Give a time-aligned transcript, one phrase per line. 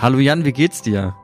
[0.00, 1.16] Hallo Jan, wie geht's dir?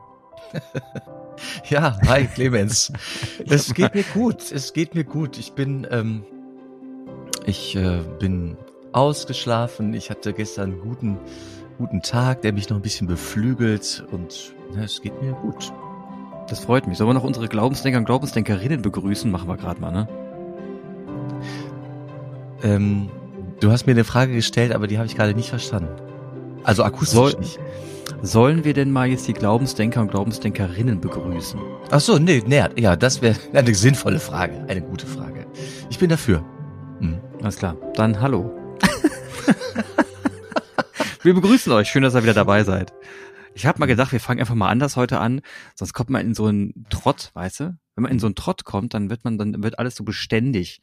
[1.69, 2.91] ja, hi Clemens.
[3.49, 4.51] es geht mir gut.
[4.51, 5.37] Es geht mir gut.
[5.37, 6.25] Ich bin, ähm,
[7.45, 8.57] ich äh, bin
[8.91, 9.93] ausgeschlafen.
[9.93, 11.17] Ich hatte gestern einen guten,
[11.77, 15.71] guten Tag, der mich noch ein bisschen beflügelt und ja, es geht mir gut.
[16.49, 16.97] Das freut mich.
[16.97, 19.31] Sollen wir noch unsere Glaubensdenker und Glaubensdenkerinnen begrüßen?
[19.31, 20.09] Machen wir gerade mal, ne?
[22.61, 23.09] Ähm,
[23.61, 25.95] du hast mir eine Frage gestellt, aber die habe ich gerade nicht verstanden.
[26.65, 27.57] Also akustisch Soll, nicht.
[28.25, 31.59] Sollen wir denn mal jetzt die Glaubensdenker und Glaubensdenkerinnen begrüßen?
[31.91, 35.45] Ach so, nee, nee, ja, das wäre eine sinnvolle Frage, eine gute Frage.
[35.91, 36.43] Ich bin dafür.
[36.99, 37.19] Mhm.
[37.43, 38.51] Alles klar, dann hallo.
[41.21, 42.93] wir begrüßen euch, schön, dass ihr wieder dabei seid.
[43.53, 45.41] Ich habe mal gedacht, wir fangen einfach mal anders heute an,
[45.75, 47.77] sonst kommt man in so einen Trott, weißt du?
[47.93, 50.81] Wenn man in so einen Trott kommt, dann wird man, dann wird alles so beständig.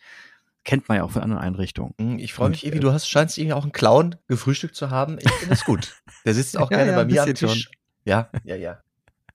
[0.65, 1.95] Kennt man ja auch von anderen Einrichtungen.
[1.99, 5.19] Hm, ich freue mich irgendwie, du hast, scheinst irgendwie auch einen Clown gefrühstückt zu haben.
[5.21, 5.97] Ich finde es gut.
[6.25, 7.65] Der sitzt auch ja, gerne ja, bei mir am Tisch.
[7.65, 7.75] Schon.
[8.05, 8.81] Ja, ja, ja.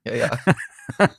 [0.05, 0.39] Ja, ja.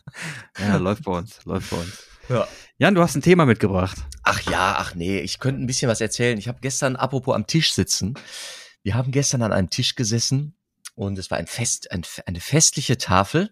[0.59, 2.05] ja, läuft bei uns, läuft bei uns.
[2.29, 2.49] Ja.
[2.79, 3.99] Jan, du hast ein Thema mitgebracht.
[4.23, 6.39] Ach ja, ach nee, ich könnte ein bisschen was erzählen.
[6.39, 8.15] Ich habe gestern, apropos am Tisch sitzen,
[8.83, 10.57] wir haben gestern an einem Tisch gesessen
[10.95, 13.51] und es war ein Fest, ein, eine festliche Tafel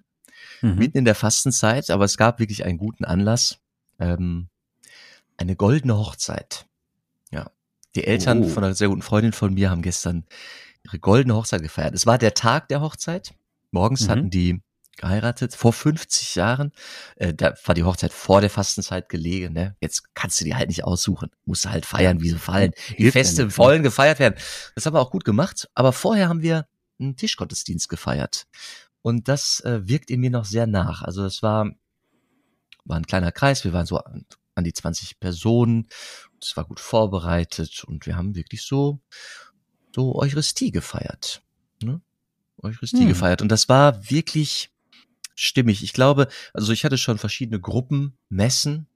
[0.63, 0.77] mhm.
[0.77, 3.59] mitten in der Fastenzeit, aber es gab wirklich einen guten Anlass.
[3.99, 4.49] Ähm,
[5.37, 6.67] eine goldene Hochzeit.
[7.31, 7.51] Ja.
[7.95, 8.49] Die Eltern oh.
[8.49, 10.25] von einer sehr guten Freundin von mir haben gestern
[10.85, 11.95] ihre goldene Hochzeit gefeiert.
[11.95, 13.35] Es war der Tag der Hochzeit.
[13.71, 14.11] Morgens mhm.
[14.11, 14.61] hatten die
[14.97, 16.73] geheiratet, vor 50 Jahren.
[17.17, 19.53] Äh, da war die Hochzeit vor der Fastenzeit gelegen.
[19.53, 19.77] Ne?
[19.81, 21.31] Jetzt kannst du die halt nicht aussuchen.
[21.45, 22.73] Musst du halt feiern, wie sie fallen.
[22.99, 23.57] Die Feste ne?
[23.59, 24.35] wollen gefeiert werden.
[24.75, 25.69] Das haben wir auch gut gemacht.
[25.75, 26.67] Aber vorher haben wir
[26.99, 28.47] einen Tischgottesdienst gefeiert.
[29.03, 31.03] Und das äh, wirkt in mir noch sehr nach.
[31.03, 31.71] Also es war,
[32.85, 33.65] war ein kleiner Kreis.
[33.65, 34.01] Wir waren so
[34.57, 35.89] an die 20 Personen.
[36.43, 39.01] Es war gut vorbereitet und wir haben wirklich so,
[39.95, 41.43] so Eucharistie gefeiert.
[41.83, 42.01] Ne?
[42.63, 43.09] Eucharistie hm.
[43.09, 43.43] gefeiert.
[43.43, 44.71] Und das war wirklich
[45.35, 45.83] stimmig.
[45.83, 48.89] Ich glaube, also ich hatte schon verschiedene Gruppen, Messen,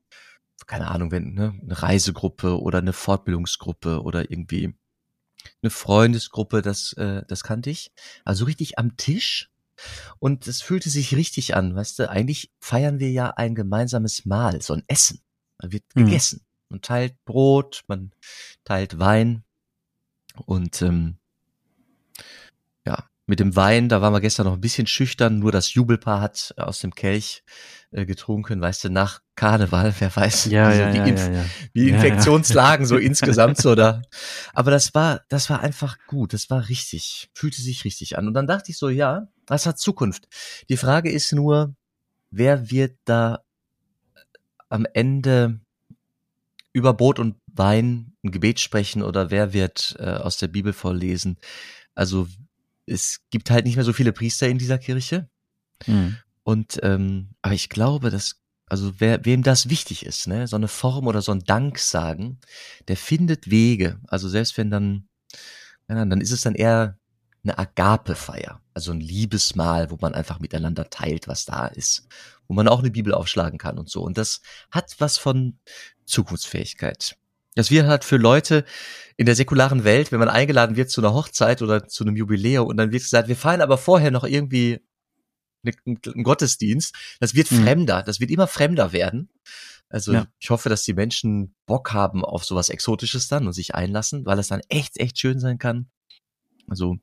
[0.67, 4.75] keine Ahnung, wenn ne, eine Reisegruppe oder eine Fortbildungsgruppe oder irgendwie
[5.63, 7.93] eine Freundesgruppe, das, äh, das kannte ich.
[8.25, 9.51] Also richtig am Tisch
[10.19, 14.61] und es fühlte sich richtig an, weißt du, eigentlich feiern wir ja ein gemeinsames Mahl,
[14.63, 15.21] so ein Essen.
[15.61, 16.07] Da wird mhm.
[16.07, 16.43] gegessen.
[16.69, 18.13] Man teilt Brot, man
[18.65, 19.45] teilt Wein.
[20.47, 21.17] Und ähm,
[22.87, 26.21] ja, mit dem Wein, da waren wir gestern noch ein bisschen schüchtern, nur das Jubelpaar
[26.21, 27.43] hat aus dem Kelch
[27.91, 31.45] äh, getrunken, weißt du, nach Karneval, wer weiß, ja, ja, die, ja, Inf ja,
[31.75, 34.03] die Infektionslagen so insgesamt so da.
[34.53, 38.27] Aber das war, das war einfach gut, das war richtig, fühlte sich richtig an.
[38.27, 40.29] Und dann dachte ich so, ja, das hat Zukunft.
[40.69, 41.75] Die Frage ist nur,
[42.31, 43.43] wer wird da
[44.71, 45.61] am Ende
[46.73, 51.37] über Brot und Wein ein Gebet sprechen oder wer wird äh, aus der Bibel vorlesen.
[51.95, 52.29] Also
[52.87, 55.29] es gibt halt nicht mehr so viele Priester in dieser Kirche.
[55.87, 56.17] Mhm.
[56.43, 60.69] Und ähm, aber ich glaube, dass also wer, wem das wichtig ist, ne, so eine
[60.69, 62.39] Form oder so ein Danksagen,
[62.87, 63.99] der findet Wege.
[64.07, 65.09] Also selbst wenn dann,
[65.89, 66.97] ja, dann ist es dann eher
[67.43, 72.07] eine Agape-Feier, also ein Liebesmahl, wo man einfach miteinander teilt, was da ist
[72.51, 74.03] wo man auch eine Bibel aufschlagen kann und so.
[74.03, 74.41] Und das
[74.73, 75.61] hat was von
[76.05, 77.17] Zukunftsfähigkeit.
[77.55, 78.65] Das wird halt für Leute
[79.17, 82.67] in der säkularen Welt, wenn man eingeladen wird zu einer Hochzeit oder zu einem Jubiläum
[82.67, 84.81] und dann wird gesagt, wir feiern aber vorher noch irgendwie
[85.63, 87.63] einen Gottesdienst, das wird mhm.
[87.63, 89.31] fremder, das wird immer fremder werden.
[89.89, 90.27] Also ja.
[90.41, 94.41] ich hoffe, dass die Menschen Bock haben auf sowas Exotisches dann und sich einlassen, weil
[94.41, 95.89] es dann echt, echt schön sein kann.
[96.67, 96.97] Also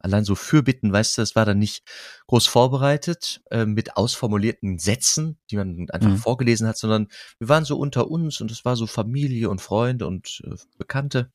[0.00, 1.84] allein so Fürbitten, weißt du, das war dann nicht
[2.26, 6.16] groß vorbereitet äh, mit ausformulierten Sätzen, die man einfach mhm.
[6.16, 10.06] vorgelesen hat, sondern wir waren so unter uns und es war so Familie und Freunde
[10.06, 11.30] und äh, Bekannte.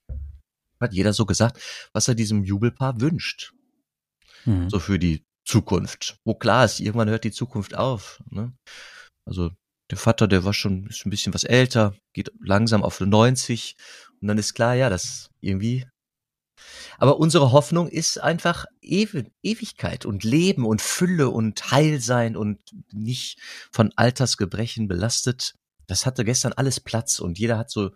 [0.81, 1.61] Hat jeder so gesagt,
[1.93, 3.53] was er diesem Jubelpaar wünscht.
[4.43, 4.69] Mhm.
[4.69, 6.19] So für die Zukunft.
[6.25, 8.21] Wo klar ist, irgendwann hört die Zukunft auf.
[8.29, 8.51] Ne?
[9.25, 9.51] Also
[9.91, 13.75] der Vater, der war schon ist ein bisschen was älter, geht langsam auf 90
[14.21, 15.85] und dann ist klar, ja, das irgendwie
[16.97, 22.59] aber unsere Hoffnung ist einfach Ew Ewigkeit und Leben und Fülle und Heilsein und
[22.91, 23.39] nicht
[23.71, 25.55] von Altersgebrechen belastet.
[25.87, 27.91] Das hatte gestern alles Platz und jeder hat so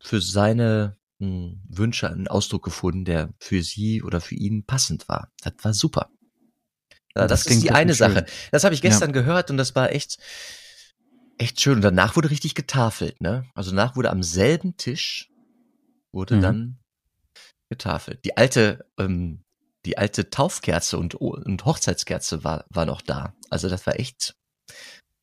[0.00, 5.32] für seine hm, Wünsche einen Ausdruck gefunden, der für sie oder für ihn passend war.
[5.42, 6.10] Das war super.
[7.16, 8.14] Ja, das, das ist die eine schön.
[8.14, 8.26] Sache.
[8.50, 9.20] Das habe ich gestern ja.
[9.20, 10.18] gehört und das war echt,
[11.38, 11.76] echt schön.
[11.76, 13.46] Und danach wurde richtig getafelt, ne?
[13.54, 15.30] Also danach wurde am selben Tisch
[16.14, 16.42] wurde mhm.
[16.42, 16.78] dann
[17.74, 18.24] getafelt.
[18.24, 19.42] Die alte, ähm,
[19.84, 23.34] die alte Taufkerze und, und Hochzeitskerze war, war noch da.
[23.50, 24.34] Also das war echt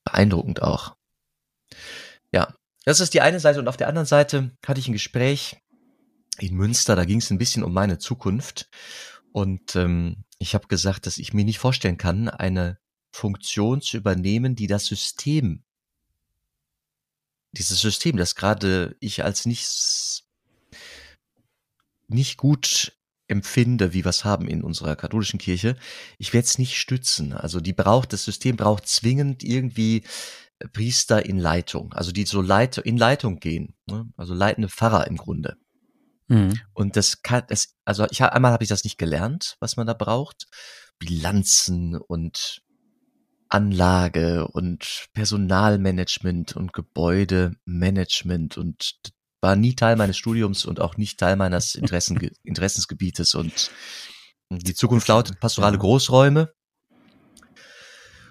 [0.06, 0.96] beeindruckend auch.
[2.34, 2.54] Ja,
[2.86, 3.60] das ist die eine Seite.
[3.60, 5.58] Und auf der anderen Seite hatte ich ein Gespräch
[6.40, 8.70] in Münster, da ging es ein bisschen um meine Zukunft.
[9.32, 12.80] Und ähm, Ich habe gesagt, dass ich mir nicht vorstellen kann, eine
[13.14, 15.64] Funktion zu übernehmen, die das System,
[17.52, 19.68] dieses System, das gerade ich als nicht,
[22.14, 22.94] nicht gut
[23.28, 25.78] empfinde, wie wir es haben in unserer katholischen Kirche,
[26.18, 27.34] ich werde es nicht stützen.
[27.34, 30.04] Also die braucht, das System braucht zwingend irgendwie
[30.74, 34.06] Priester in Leitung, also die so Leit in Leitung gehen, ne?
[34.18, 35.58] also leitende Pfarrer im Grunde.
[36.28, 36.60] Mhm.
[36.74, 39.94] Und das kann, das, also ich einmal habe ich das nicht gelernt, was man da
[39.94, 40.48] braucht.
[41.00, 42.62] Bilanzen und
[43.50, 48.94] Anlage und Personalmanagement und Gebäudemanagement und
[49.42, 53.72] war nie Teil meines Studiums und auch nicht Teil meines Interessen, Interessensgebietes und
[54.50, 56.54] die Zukunft lautet pastorale Großräume.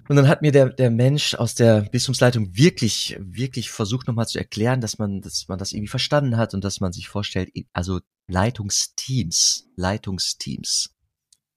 [0.07, 4.39] Und dann hat mir der, der Mensch aus der Bistumsleitung wirklich, wirklich versucht nochmal zu
[4.39, 8.01] erklären, dass man, dass man das irgendwie verstanden hat und dass man sich vorstellt, also
[8.27, 10.93] Leitungsteams, Leitungsteams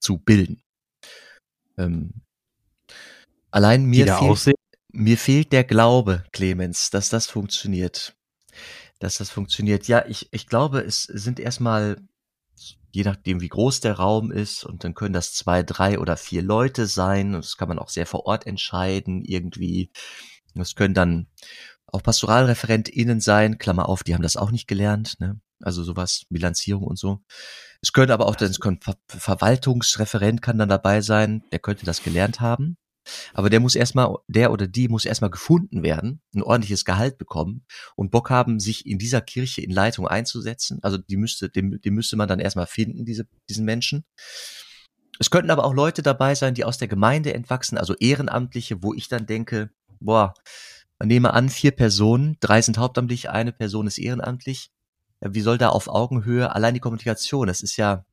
[0.00, 0.62] zu bilden.
[1.79, 2.23] Ähm,
[3.50, 4.57] allein mir, fehlt,
[4.93, 8.13] mir fehlt der Glaube, Clemens, dass das funktioniert.
[9.05, 9.87] Dass das funktioniert.
[9.87, 11.99] Ja, ich, ich glaube, es sind erstmal
[12.91, 14.65] je nachdem, wie groß der Raum ist.
[14.65, 17.35] Und dann können das zwei, drei oder vier Leute sein.
[17.35, 19.91] Und das kann man auch sehr vor Ort entscheiden, irgendwie.
[20.55, 21.27] Das können dann
[21.87, 25.41] auch PastoralreferentInnen sein, Klammer auf, die haben das auch nicht gelernt, ne?
[25.61, 27.21] Also sowas, Bilanzierung und so.
[27.83, 32.41] Es könnte aber auch, das Ver Verwaltungsreferent kann dann dabei sein, der könnte das gelernt
[32.41, 32.79] haben.
[33.33, 37.65] Aber der muss erstmal, der oder die muss erstmal gefunden werden, ein ordentliches Gehalt bekommen
[37.97, 40.79] und Bock haben, sich in dieser Kirche in Leitung einzusetzen.
[40.83, 44.05] Also die müsste, den, den müsste man dann erstmal finden, diese, diesen Menschen.
[45.19, 48.95] Es könnten aber auch Leute dabei sein, die aus der Gemeinde entwachsen, also Ehrenamtliche, wo
[48.95, 50.35] ich dann denke, boah,
[50.99, 54.71] man nehme an, vier Personen, drei sind hauptamtlich, eine Person ist ehrenamtlich.
[55.21, 57.47] Wie soll da auf Augenhöhe allein die Kommunikation?
[57.47, 58.05] Das ist ja,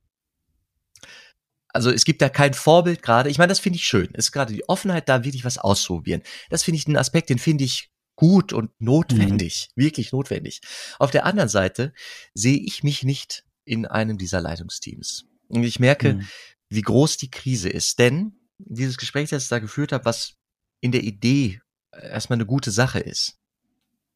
[1.72, 3.30] also es gibt da kein Vorbild gerade.
[3.30, 4.08] Ich meine, das finde ich schön.
[4.12, 6.22] Es ist gerade die Offenheit, da wirklich was auszuprobieren.
[6.50, 9.82] Das finde ich einen Aspekt, den finde ich gut und notwendig, mhm.
[9.82, 10.60] wirklich notwendig.
[10.98, 11.92] Auf der anderen Seite
[12.34, 15.24] sehe ich mich nicht in einem dieser Leitungsteams.
[15.48, 16.28] Und ich merke, mhm.
[16.68, 17.98] wie groß die Krise ist.
[17.98, 20.34] Denn dieses Gespräch, das ich da geführt habe, was
[20.80, 21.60] in der Idee
[21.92, 23.38] erstmal eine gute Sache ist,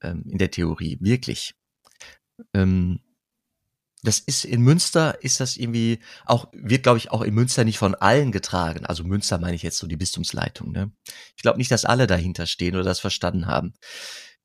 [0.02, 1.54] ähm, in der Theorie, wirklich.
[2.54, 3.00] Ähm,
[4.06, 7.78] das ist in Münster ist das irgendwie auch wird glaube ich auch in Münster nicht
[7.78, 8.86] von allen getragen.
[8.86, 10.72] Also Münster meine ich jetzt so die Bistumsleitung.
[10.72, 10.92] Ne?
[11.36, 13.74] Ich glaube nicht, dass alle dahinter stehen oder das verstanden haben.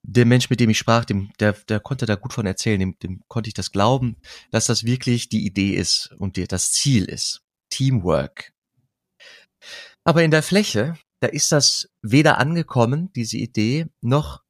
[0.04, 2.80] Der Mensch, mit dem ich sprach, dem der der konnte da gut von erzählen.
[2.80, 4.18] Dem, dem konnte ich das glauben,
[4.50, 7.42] dass das wirklich die Idee ist und die, das Ziel ist.
[7.70, 8.52] Teamwork.
[10.04, 14.42] Aber in der Fläche, da ist das weder angekommen, diese Idee, noch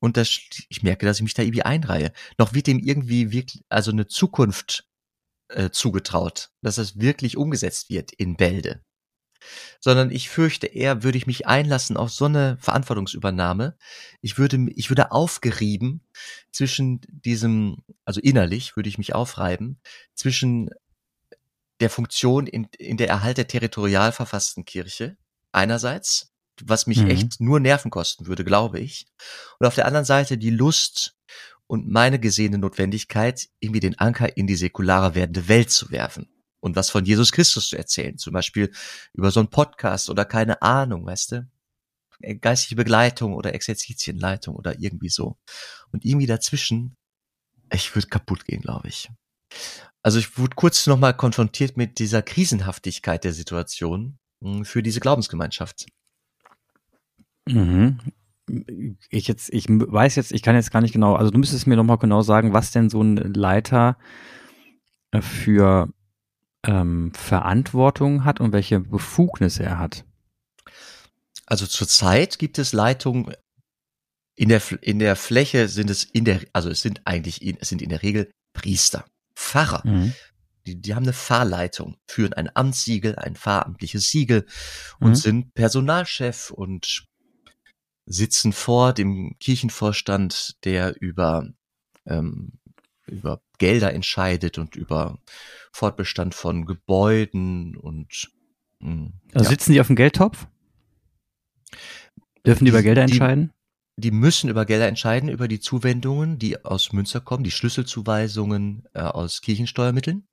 [0.00, 0.38] und das,
[0.68, 2.12] ich merke, dass ich mich da irgendwie einreihe.
[2.38, 4.86] Noch wird dem irgendwie wirklich, also eine Zukunft
[5.48, 8.82] äh, zugetraut, dass das wirklich umgesetzt wird in Bälde.
[9.80, 13.76] Sondern ich fürchte eher, würde ich mich einlassen auf so eine Verantwortungsübernahme.
[14.20, 16.02] Ich würde, ich würde aufgerieben
[16.50, 19.80] zwischen diesem, also innerlich würde ich mich aufreiben,
[20.14, 20.70] zwischen
[21.80, 25.16] der Funktion in, in der Erhalt der territorial verfassten Kirche
[25.52, 27.10] einerseits was mich mhm.
[27.10, 29.06] echt nur Nerven kosten würde, glaube ich.
[29.58, 31.16] Und auf der anderen Seite die Lust
[31.66, 36.28] und meine gesehene Notwendigkeit, irgendwie den Anker in die säkulare werdende Welt zu werfen
[36.60, 38.72] und was von Jesus Christus zu erzählen, zum Beispiel
[39.12, 41.48] über so einen Podcast oder keine Ahnung, weißt du?
[42.20, 45.38] Äh, geistliche Begleitung oder Exerzitienleitung oder irgendwie so.
[45.92, 46.96] Und irgendwie dazwischen,
[47.72, 49.10] ich würde kaputt gehen, glaube ich.
[50.02, 55.86] Also ich wurde kurz nochmal konfrontiert mit dieser Krisenhaftigkeit der Situation hm, für diese Glaubensgemeinschaft.
[57.48, 57.98] Mhm.
[59.10, 61.76] Ich jetzt, ich weiß jetzt, ich kann jetzt gar nicht genau, also du müsstest mir
[61.76, 63.98] nochmal genau sagen, was denn so ein Leiter
[65.10, 65.88] äh, für
[66.64, 70.04] ähm, Verantwortung hat und welche Befugnisse er hat.
[71.46, 73.32] Also zurzeit gibt es Leitungen
[74.36, 77.70] in der, in der Fläche sind es in der, also es sind eigentlich, in, es
[77.70, 79.82] sind in der Regel Priester, Pfarrer.
[79.84, 80.12] Mhm.
[80.66, 84.46] Die, die haben eine Fahrleitung, führen ein Amtssiegel, ein fahramtliches Siegel
[85.00, 85.14] und mhm.
[85.14, 87.06] sind Personalchef und
[88.06, 91.48] sitzen vor dem Kirchenvorstand, der über,
[92.06, 92.52] ähm,
[93.06, 95.18] über Gelder entscheidet und über
[95.72, 98.30] Fortbestand von Gebäuden und
[98.78, 99.50] mh, hm, also ja.
[99.50, 100.46] sitzen die auf dem Geldtopf?
[102.46, 103.52] Dürfen die, die über Gelder entscheiden?
[103.96, 108.84] Die, die müssen über Gelder entscheiden, über die Zuwendungen, die aus Münster kommen, die Schlüsselzuweisungen
[108.94, 110.26] äh, aus Kirchensteuermitteln.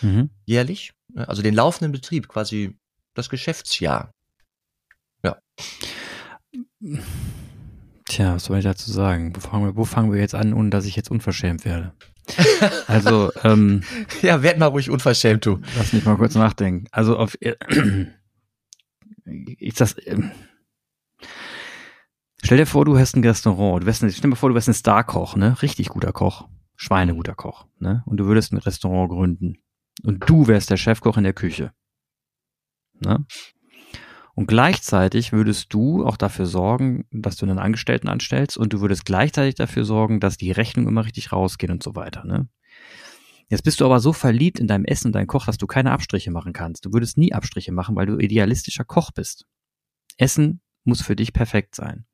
[0.00, 0.30] Mhm.
[0.44, 0.92] Jährlich.
[1.14, 2.78] Also den laufenden Betrieb, quasi
[3.14, 4.12] das Geschäftsjahr.
[5.22, 5.38] Ja.
[8.06, 9.34] Tja, was soll ich dazu sagen?
[9.34, 11.92] Wo fangen wir, wo fangen wir jetzt an, ohne dass ich jetzt unverschämt werde?
[12.86, 13.82] Also, ähm,
[14.22, 15.60] Ja, werd mal ruhig unverschämt, du.
[15.76, 16.86] lass mich mal kurz nachdenken.
[16.90, 17.54] Also auf, äh,
[19.58, 20.30] ich das, ähm,
[22.42, 24.68] stell dir vor, du hast ein Restaurant, du wärst, ein- stell dir vor, du wärst
[24.68, 25.60] ein Starkoch, ne?
[25.62, 28.02] Richtig guter Koch, Schweineguter Koch, ne?
[28.06, 29.54] Und du würdest ein Restaurant gründen.
[30.02, 31.72] Und du wärst der Chefkoch in der Küche.
[33.00, 33.24] Ne?
[34.34, 39.04] Und gleichzeitig würdest du auch dafür sorgen, dass du einen Angestellten anstellst und du würdest
[39.04, 42.24] gleichzeitig dafür sorgen, dass die Rechnungen immer richtig rausgehen und so weiter.
[42.24, 42.48] Ne?
[43.48, 45.92] Jetzt bist du aber so verliebt in deinem Essen und deinem Koch, dass du keine
[45.92, 46.84] Abstriche machen kannst.
[46.84, 49.46] Du würdest nie Abstriche machen, weil du idealistischer Koch bist.
[50.16, 52.06] Essen muss für dich perfekt sein.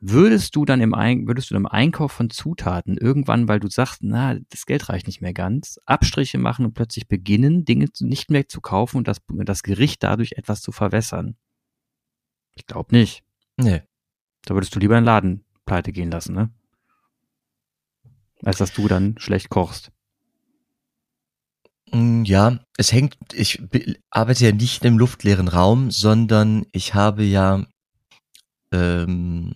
[0.00, 4.02] Würdest du dann im, Ein würdest du im Einkauf von Zutaten irgendwann, weil du sagst,
[4.02, 8.48] na, das Geld reicht nicht mehr ganz, Abstriche machen und plötzlich beginnen, Dinge nicht mehr
[8.48, 11.36] zu kaufen und das, das Gericht dadurch etwas zu verwässern?
[12.54, 13.24] Ich glaube nicht.
[13.56, 13.82] Nee.
[14.44, 16.50] Da würdest du lieber einen Laden pleite gehen lassen, ne?
[18.44, 19.90] Als dass du dann schlecht kochst.
[21.92, 27.24] Mm, Ja, es hängt, ich be- arbeite ja nicht im luftleeren Raum, sondern ich habe
[27.24, 27.66] ja,
[28.72, 29.52] ähm,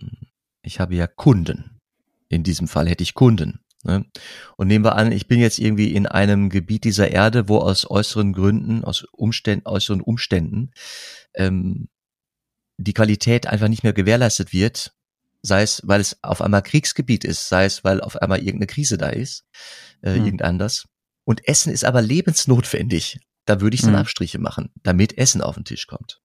[0.63, 1.79] ich habe ja Kunden.
[2.29, 3.59] In diesem Fall hätte ich Kunden.
[3.83, 4.05] Ne?
[4.57, 7.89] Und nehmen wir an, ich bin jetzt irgendwie in einem Gebiet dieser Erde, wo aus
[7.89, 10.71] äußeren Gründen, aus Umständen, äußeren Umständen,
[11.35, 11.89] ähm,
[12.77, 14.93] die Qualität einfach nicht mehr gewährleistet wird,
[15.41, 18.97] sei es, weil es auf einmal Kriegsgebiet ist, sei es, weil auf einmal irgendeine Krise
[18.97, 19.45] da ist,
[20.01, 20.25] äh, Hm.
[20.25, 20.87] irgend anders.
[21.25, 23.19] Und Essen ist aber lebensnotwendig.
[23.45, 23.99] Da würde ich dann Hm.
[23.99, 26.21] Abstriche machen, damit Essen auf den Tisch kommt.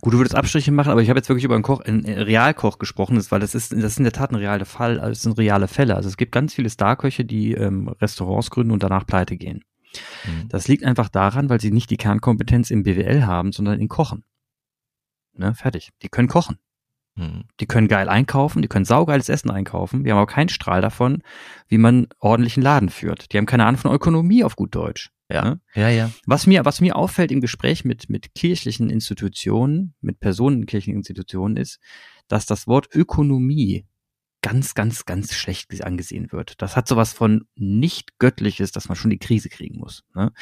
[0.00, 2.78] Gut, du würdest Abstriche machen, aber ich habe jetzt wirklich über einen Koch, einen Realkoch
[2.78, 5.22] gesprochen, das- weil das ist, das ist in der Tat ein realer Fall, also es
[5.22, 5.96] sind reale Fälle.
[5.96, 9.64] Also es gibt ganz viele Starköche, die ähm, Restaurants gründen und danach pleite gehen.
[10.26, 10.48] Mhm.
[10.48, 14.24] Das liegt einfach daran, weil sie nicht die Kernkompetenz im BWL haben, sondern in Kochen.
[15.36, 15.90] Ne, fertig.
[16.02, 16.58] Die können kochen.
[17.16, 17.44] Mhm.
[17.60, 20.04] Die können geil einkaufen, die können saugeiles Essen einkaufen.
[20.04, 21.22] Wir haben aber keinen Strahl davon,
[21.68, 23.32] wie man ordentlichen Laden führt.
[23.32, 25.10] Die haben keine Ahnung von Ökonomie auf gut Deutsch.
[25.30, 25.44] Ja.
[25.44, 25.60] Ne?
[25.74, 26.10] Ja, ja.
[26.26, 30.98] Was mir, was mir auffällt im Gespräch mit, mit kirchlichen Institutionen, mit Personen in kirchlichen
[30.98, 31.80] Institutionen ist,
[32.28, 33.86] dass das Wort Ökonomie
[34.44, 36.60] ganz, ganz, ganz schlecht angesehen wird.
[36.60, 40.04] Das hat sowas von nicht göttliches, dass man schon die Krise kriegen muss.
[40.14, 40.32] Ne?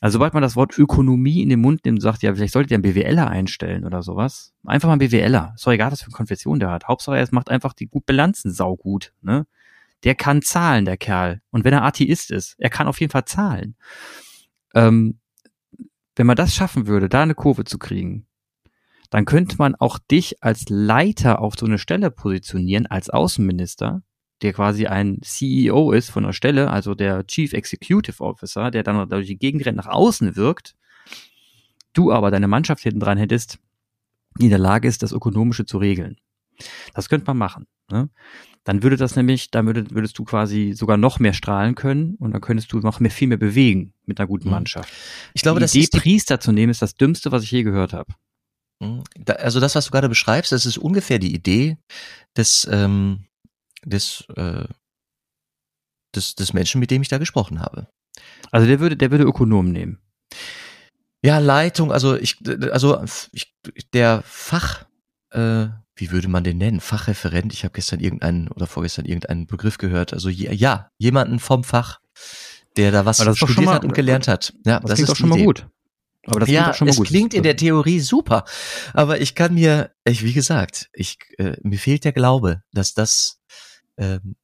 [0.00, 2.70] Also sobald man das Wort Ökonomie in den Mund nimmt und sagt, ja, vielleicht solltet
[2.70, 5.52] ihr einen BWLer einstellen oder sowas, einfach mal einen BWLer.
[5.54, 6.88] Ist doch egal, was für eine Konfession der hat.
[6.88, 9.12] Hauptsache, er macht einfach die gut Bilanzen saugut.
[9.20, 9.46] Ne?
[10.04, 11.40] Der kann zahlen, der Kerl.
[11.50, 13.76] Und wenn er Atheist ist, er kann auf jeden Fall zahlen.
[14.74, 15.20] Ähm,
[16.16, 18.26] wenn man das schaffen würde, da eine Kurve zu kriegen,
[19.10, 24.02] dann könnte man auch dich als Leiter auf so eine Stelle positionieren, als Außenminister,
[24.40, 29.08] der quasi ein CEO ist von einer Stelle, also der Chief Executive Officer, der dann
[29.08, 30.74] durch die Gegend rennt, nach außen wirkt,
[31.92, 33.58] du aber deine Mannschaft hinten dran hättest,
[34.40, 36.16] die in der Lage ist, das Ökonomische zu regeln.
[36.94, 37.66] Das könnte man machen.
[37.90, 38.08] Ne?
[38.64, 42.32] Dann würde das nämlich, dann würde, würdest du quasi sogar noch mehr strahlen können und
[42.32, 44.52] dann könntest du noch mehr, viel mehr bewegen mit einer guten Mhm.
[44.52, 44.92] Mannschaft.
[45.34, 47.50] Ich glaube, die das Idee, ist die, Priester zu nehmen, ist das Dümmste, was ich
[47.50, 48.12] je gehört habe.
[48.80, 49.02] Mhm.
[49.38, 51.76] Also das, was du gerade beschreibst, das ist ungefähr die Idee
[52.36, 53.26] des, ähm,
[53.84, 54.64] des, äh,
[56.14, 57.88] des, des Menschen, mit dem ich da gesprochen habe.
[58.50, 59.98] Also der würde, der würde Ökonom nehmen.
[61.24, 62.38] Ja, Leitung, also ich,
[62.72, 63.02] also
[63.32, 63.54] ich,
[63.92, 64.84] der Fach,
[65.30, 66.80] äh, wie würde man den nennen?
[66.80, 67.52] Fachreferent.
[67.52, 70.12] Ich habe gestern irgendeinen oder vorgestern irgendeinen Begriff gehört.
[70.12, 72.00] Also ja, ja jemanden vom Fach,
[72.76, 74.54] der da was studiert mal- hat und gelernt hat.
[74.64, 75.44] Ja, Das, das, klingt ist doch schon die mal Idee.
[75.46, 75.66] gut.
[76.26, 77.06] Aber das ja, klingt doch schon mal es gut.
[77.08, 78.44] klingt in der Theorie super,
[78.94, 83.40] aber ich kann mir, ich wie gesagt, ich äh, mir fehlt der Glaube, dass das,
[83.96, 84.36] ähm,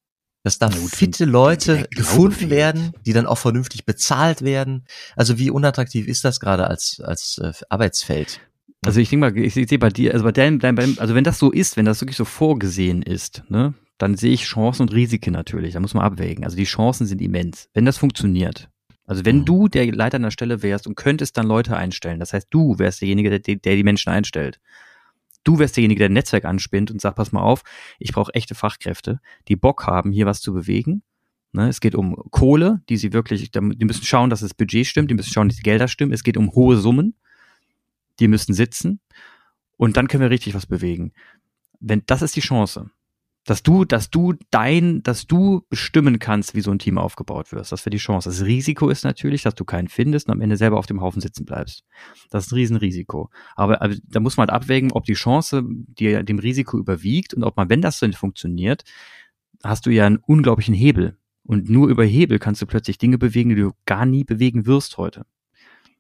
[0.43, 2.51] dass da gut, fitte Leute gefunden fehlt.
[2.51, 4.87] werden, die dann auch vernünftig bezahlt werden.
[5.15, 8.41] Also wie unattraktiv ist das gerade als als äh, Arbeitsfeld?
[8.85, 11.15] Also ich denke mal, ich, ich sehe bei dir, also bei deinem, deinem, deinem- also
[11.15, 14.83] wenn das so ist, wenn das wirklich so vorgesehen ist, ne, dann sehe ich Chancen
[14.83, 15.75] und Risiken natürlich.
[15.75, 16.45] Da muss man abwägen.
[16.45, 18.69] Also die Chancen sind immens, wenn das funktioniert.
[19.05, 19.45] Also wenn Mhm.
[19.47, 22.79] du der Leiter an der Stelle wärst und könntest dann Leute einstellen, das heißt, du
[22.79, 24.61] wärst derjenige, der, der die Menschen einstellt.
[25.45, 27.63] Du wärst derjenige, der ein Netzwerk anspinnt und sagt, pass mal auf,
[27.99, 31.03] ich brauche echte Fachkräfte, die Bock haben, hier was zu bewegen.
[31.53, 35.11] Ne, es geht um Kohle, die sie wirklich, die müssen schauen, dass das Budget stimmt,
[35.11, 36.13] die müssen schauen, dass die Gelder stimmen.
[36.13, 37.15] Es geht um hohe Summen,
[38.21, 39.01] die müssen sitzen
[39.77, 41.13] und dann können wir richtig was bewegen.
[41.81, 42.91] Wenn das ist die Chance,
[43.49, 47.73] dass du, dass du dein, dass du bestimmen kannst, wie so ein Team aufgebaut wird.
[47.73, 48.29] Das wäre die Chance.
[48.29, 51.23] Das Risiko ist natürlich, dass du keinen findest und am Ende selber auf dem Haufen
[51.23, 51.83] sitzen bleibst.
[52.31, 53.31] Das ist ein Riesenrisiko.
[53.57, 57.43] Aber, aber da muss man halt abwägen, ob die Chance dir dem Risiko überwiegt und
[57.43, 58.85] ob man, wenn das so funktioniert,
[59.65, 61.17] hast du ja einen unglaublichen Hebel.
[61.43, 64.99] Und nur über Hebel kannst du plötzlich Dinge bewegen, die du gar nie bewegen wirst
[64.99, 65.25] heute.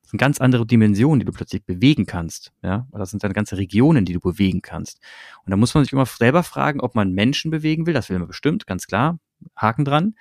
[0.09, 2.53] Sind ganz andere Dimensionen, die du plötzlich bewegen kannst.
[2.63, 5.01] Ja, das sind dann ganze Regionen, die du bewegen kannst.
[5.45, 7.93] Und da muss man sich immer selber fragen, ob man Menschen bewegen will.
[7.93, 9.19] Das will man bestimmt, ganz klar.
[9.55, 10.15] Haken dran.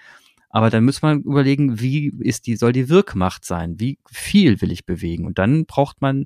[0.50, 3.80] Aber dann muss man überlegen, wie ist die, soll die Wirkmacht sein?
[3.80, 5.26] Wie viel will ich bewegen?
[5.26, 6.26] Und dann braucht man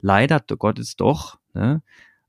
[0.00, 1.82] leider Gottes doch ne,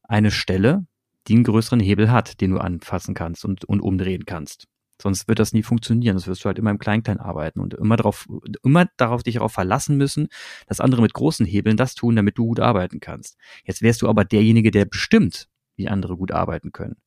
[0.04, 0.86] eine Stelle,
[1.28, 4.68] die einen größeren Hebel hat, den du anfassen kannst und, und umdrehen kannst.
[5.02, 6.16] Sonst wird das nie funktionieren.
[6.16, 8.28] Das wirst du halt immer im Klein-Klein arbeiten und immer darauf,
[8.64, 10.28] immer darauf dich darauf verlassen müssen,
[10.68, 13.38] dass andere mit großen Hebeln das tun, damit du gut arbeiten kannst.
[13.66, 16.98] Jetzt wärst du aber derjenige, der bestimmt, wie andere gut arbeiten können.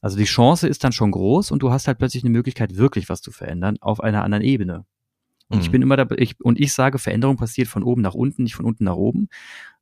[0.00, 3.08] Also die Chance ist dann schon groß und du hast halt plötzlich eine Möglichkeit, wirklich
[3.08, 4.86] was zu verändern auf einer anderen Ebene.
[5.48, 5.62] Und mhm.
[5.62, 8.54] ich bin immer dabei, ich, und ich sage, Veränderung passiert von oben nach unten, nicht
[8.54, 9.28] von unten nach oben.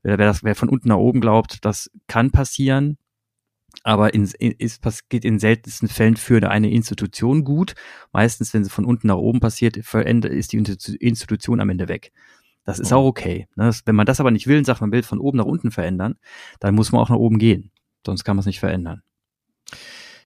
[0.02, 2.98] Wer, wer, das, wer von unten nach oben glaubt, das kann passieren,
[3.84, 7.74] aber in, ist, geht in seltensten Fällen für eine Institution gut.
[8.12, 12.12] Meistens, wenn sie von unten nach oben passiert, ist die Institution am Ende weg.
[12.64, 13.48] Das ist auch okay.
[13.56, 13.70] Ne?
[13.86, 16.16] Wenn man das aber nicht will und sagt, man will von oben nach unten verändern,
[16.60, 17.70] dann muss man auch nach oben gehen.
[18.04, 19.02] Sonst kann man es nicht verändern.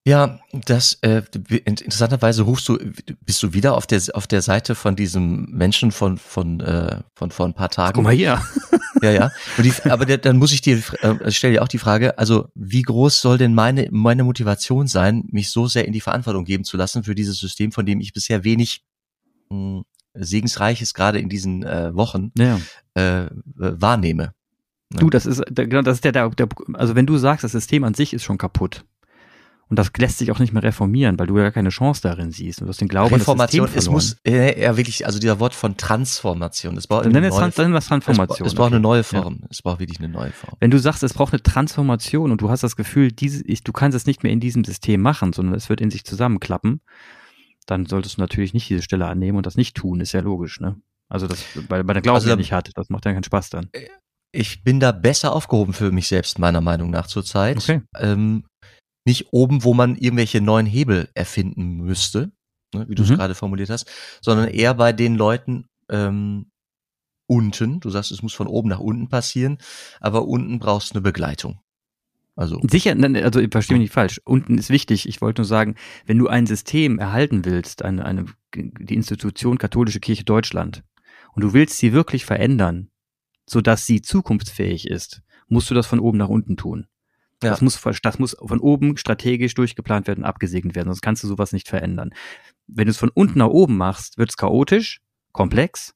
[0.04, 1.23] Ja, das äh,
[1.64, 2.76] interessanterweise rufst du,
[3.25, 7.30] bist du wieder auf der auf der Seite von diesem Menschen von von äh, von
[7.30, 7.94] vor ein paar Tagen.
[7.94, 8.42] Guck mal hier.
[9.00, 9.30] Ja, ja.
[9.59, 12.82] Die, aber der, dann muss ich dir, äh, stell dir auch die Frage, also wie
[12.82, 16.76] groß soll denn meine, meine Motivation sein, mich so sehr in die Verantwortung geben zu
[16.76, 18.85] lassen für dieses System, von dem ich bisher wenig
[19.50, 22.61] mh, hm, segensreiches gerade in diesen äh, Wochen ja.
[22.94, 24.35] äh, wahrnehme.
[24.92, 25.00] Ne?
[25.00, 27.82] Du, das ist, genau, das ist der, der, der, also wenn du sagst, das System
[27.85, 28.85] an sich ist schon kaputt,
[29.73, 32.61] und das lässt sich auch nicht mehr reformieren, weil du ja keine Chance darin siehst.
[32.61, 35.79] Und du hast den Glauben, Reformation, es muss, äh, ja wirklich, also dieser Wort von
[35.79, 36.76] Transformation.
[36.76, 38.05] Es braucht eine neue, Transformation.
[38.05, 38.75] Es, braucht okay.
[38.75, 39.38] eine neue Form.
[39.41, 39.47] Ja.
[39.49, 40.59] Es braucht wirklich eine neue Form.
[40.61, 43.73] Wenn du sagst, es braucht eine Transformation und du hast das Gefühl, diese, ich, du
[43.73, 46.83] kannst es nicht mehr in diesem System machen, sondern es wird in sich zusammenklappen,
[47.64, 50.61] dann solltest du natürlich nicht diese Stelle annehmen und das nicht tun, ist ja logisch,
[50.61, 50.76] ne?
[51.09, 53.49] Also das, weil, weil der Glaube also, ja nicht hat, das macht ja keinen Spaß
[53.49, 53.71] dann.
[53.73, 53.87] Äh,
[54.33, 57.57] ich bin da besser aufgehoben für mich selbst, meiner Meinung nach zurzeit.
[57.57, 57.81] Okay.
[57.99, 58.45] Ähm,
[59.04, 62.32] nicht oben, wo man irgendwelche neuen Hebel erfinden müsste,
[62.75, 63.16] ne, wie du es mhm.
[63.16, 63.90] gerade formuliert hast,
[64.21, 66.50] sondern eher bei den Leuten ähm,
[67.26, 67.80] unten.
[67.80, 69.58] Du sagst, es muss von oben nach unten passieren,
[70.00, 71.60] aber unten brauchst du eine Begleitung.
[72.34, 74.21] Also sicher, also ich verstehe mich nicht falsch.
[74.25, 75.06] Unten ist wichtig.
[75.06, 75.75] Ich wollte nur sagen,
[76.06, 80.82] wenn du ein System erhalten willst, eine, eine die Institution Katholische Kirche Deutschland,
[81.34, 82.91] und du willst sie wirklich verändern,
[83.49, 86.86] so dass sie zukunftsfähig ist, musst du das von oben nach unten tun.
[87.43, 87.50] Ja.
[87.50, 91.28] Das, muss, das muss von oben strategisch durchgeplant werden und abgesegnet werden, sonst kannst du
[91.28, 92.11] sowas nicht verändern.
[92.67, 95.00] Wenn du es von unten nach oben machst, wird es chaotisch,
[95.33, 95.95] komplex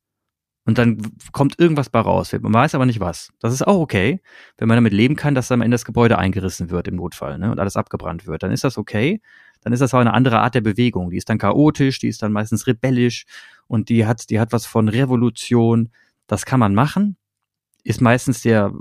[0.66, 0.98] und dann
[1.30, 2.32] kommt irgendwas bei raus.
[2.40, 3.32] Man weiß aber nicht was.
[3.38, 4.20] Das ist auch okay,
[4.58, 7.52] wenn man damit leben kann, dass am Ende das Gebäude eingerissen wird im Notfall ne,
[7.52, 8.42] und alles abgebrannt wird.
[8.42, 9.22] Dann ist das okay.
[9.60, 11.10] Dann ist das auch eine andere Art der Bewegung.
[11.10, 13.26] Die ist dann chaotisch, die ist dann meistens rebellisch
[13.68, 15.92] und die hat, die hat was von Revolution.
[16.26, 17.16] Das kann man machen.
[17.84, 18.72] Ist meistens der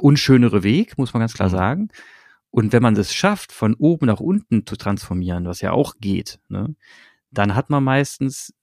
[0.00, 1.52] unschönere Weg, muss man ganz klar mhm.
[1.52, 1.88] sagen.
[2.50, 6.40] Und wenn man es schafft, von oben nach unten zu transformieren, was ja auch geht,
[6.48, 6.74] ne,
[7.30, 8.54] dann hat man meistens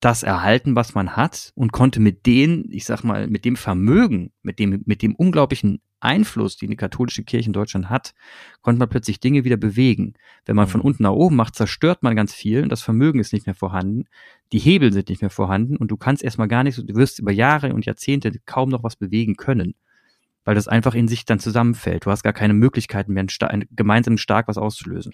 [0.00, 4.32] das erhalten, was man hat und konnte mit den, ich sag mal, mit dem Vermögen,
[4.42, 8.14] mit dem, mit dem unglaublichen Einfluss, den die katholische Kirche in Deutschland hat,
[8.60, 10.14] konnte man plötzlich Dinge wieder bewegen.
[10.44, 10.86] Wenn man von mhm.
[10.86, 14.04] unten nach oben macht, zerstört man ganz viel und das Vermögen ist nicht mehr vorhanden,
[14.52, 17.32] die Hebel sind nicht mehr vorhanden und du kannst erstmal gar nicht, du wirst über
[17.32, 19.74] Jahre und Jahrzehnte kaum noch was bewegen können
[20.44, 22.06] weil das einfach in sich dann zusammenfällt.
[22.06, 25.12] Du hast gar keine Möglichkeiten mehr, ein, gemeinsam stark was auszulösen.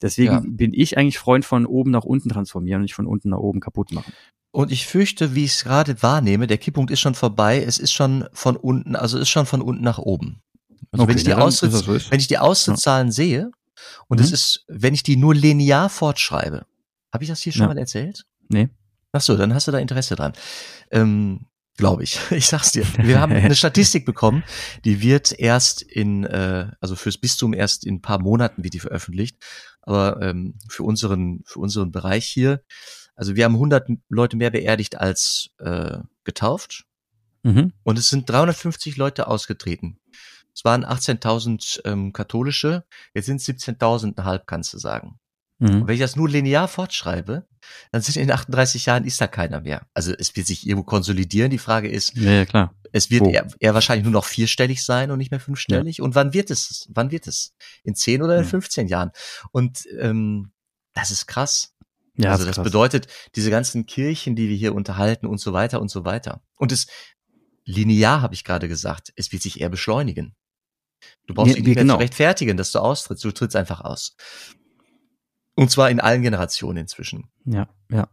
[0.00, 0.42] Deswegen ja.
[0.44, 3.60] bin ich eigentlich Freund von oben nach unten transformieren und nicht von unten nach oben
[3.60, 4.12] kaputt machen.
[4.50, 7.62] Und ich fürchte, wie ich es gerade wahrnehme, der Kipppunkt ist schon vorbei.
[7.62, 10.42] Es ist schon von unten, also ist schon von unten nach oben.
[10.90, 13.12] Also okay, wenn ich die Austritt, so wenn ich die Austrittszahlen ja.
[13.12, 13.50] sehe
[14.08, 14.34] und es mhm.
[14.34, 16.66] ist, wenn ich die nur linear fortschreibe,
[17.12, 17.68] habe ich das hier schon ja.
[17.68, 18.24] mal erzählt?
[18.48, 18.68] Nee.
[19.12, 20.32] Ach so, dann hast du da Interesse dran.
[20.90, 21.46] Ähm,
[21.82, 22.20] glaube ich.
[22.30, 22.86] Ich sag's dir.
[22.96, 24.44] Wir haben eine Statistik bekommen,
[24.84, 28.78] die wird erst in, äh, also fürs Bistum erst in ein paar Monaten wird die
[28.78, 29.36] veröffentlicht.
[29.80, 32.62] Aber ähm, für unseren, für unseren Bereich hier,
[33.16, 36.84] also wir haben 100 Leute mehr beerdigt als äh, getauft.
[37.42, 37.72] Mhm.
[37.82, 39.98] Und es sind 350 Leute ausgetreten.
[40.54, 45.18] Es waren 18.000 ähm, katholische, jetzt sind 17.000 kannst du sagen.
[45.62, 45.86] Mhm.
[45.86, 47.46] Wenn ich das nur linear fortschreibe,
[47.92, 49.86] dann sind in 38 Jahren ist da keiner mehr.
[49.94, 51.52] Also es wird sich irgendwo konsolidieren.
[51.52, 52.74] Die Frage ist, ja, ja klar.
[52.90, 55.98] es wird eher, eher, wahrscheinlich nur noch vierstellig sein und nicht mehr fünfstellig.
[55.98, 56.04] Ja.
[56.04, 56.88] Und wann wird es?
[56.92, 57.54] Wann wird es?
[57.84, 59.12] In 10 oder in 15 Jahren?
[59.52, 60.50] Und ähm,
[60.94, 61.76] das ist krass.
[62.16, 62.64] Ja, also das krass.
[62.64, 66.42] bedeutet, diese ganzen Kirchen, die wir hier unterhalten und so weiter und so weiter.
[66.56, 66.88] Und es
[67.64, 70.34] linear, habe ich gerade gesagt, es wird sich eher beschleunigen.
[71.28, 71.98] Du brauchst ja, dich nicht genau.
[71.98, 73.24] rechtfertigen, dass du austrittst.
[73.24, 74.16] Du trittst einfach aus.
[75.54, 77.30] Und zwar in allen Generationen inzwischen.
[77.44, 78.08] Ja, ja.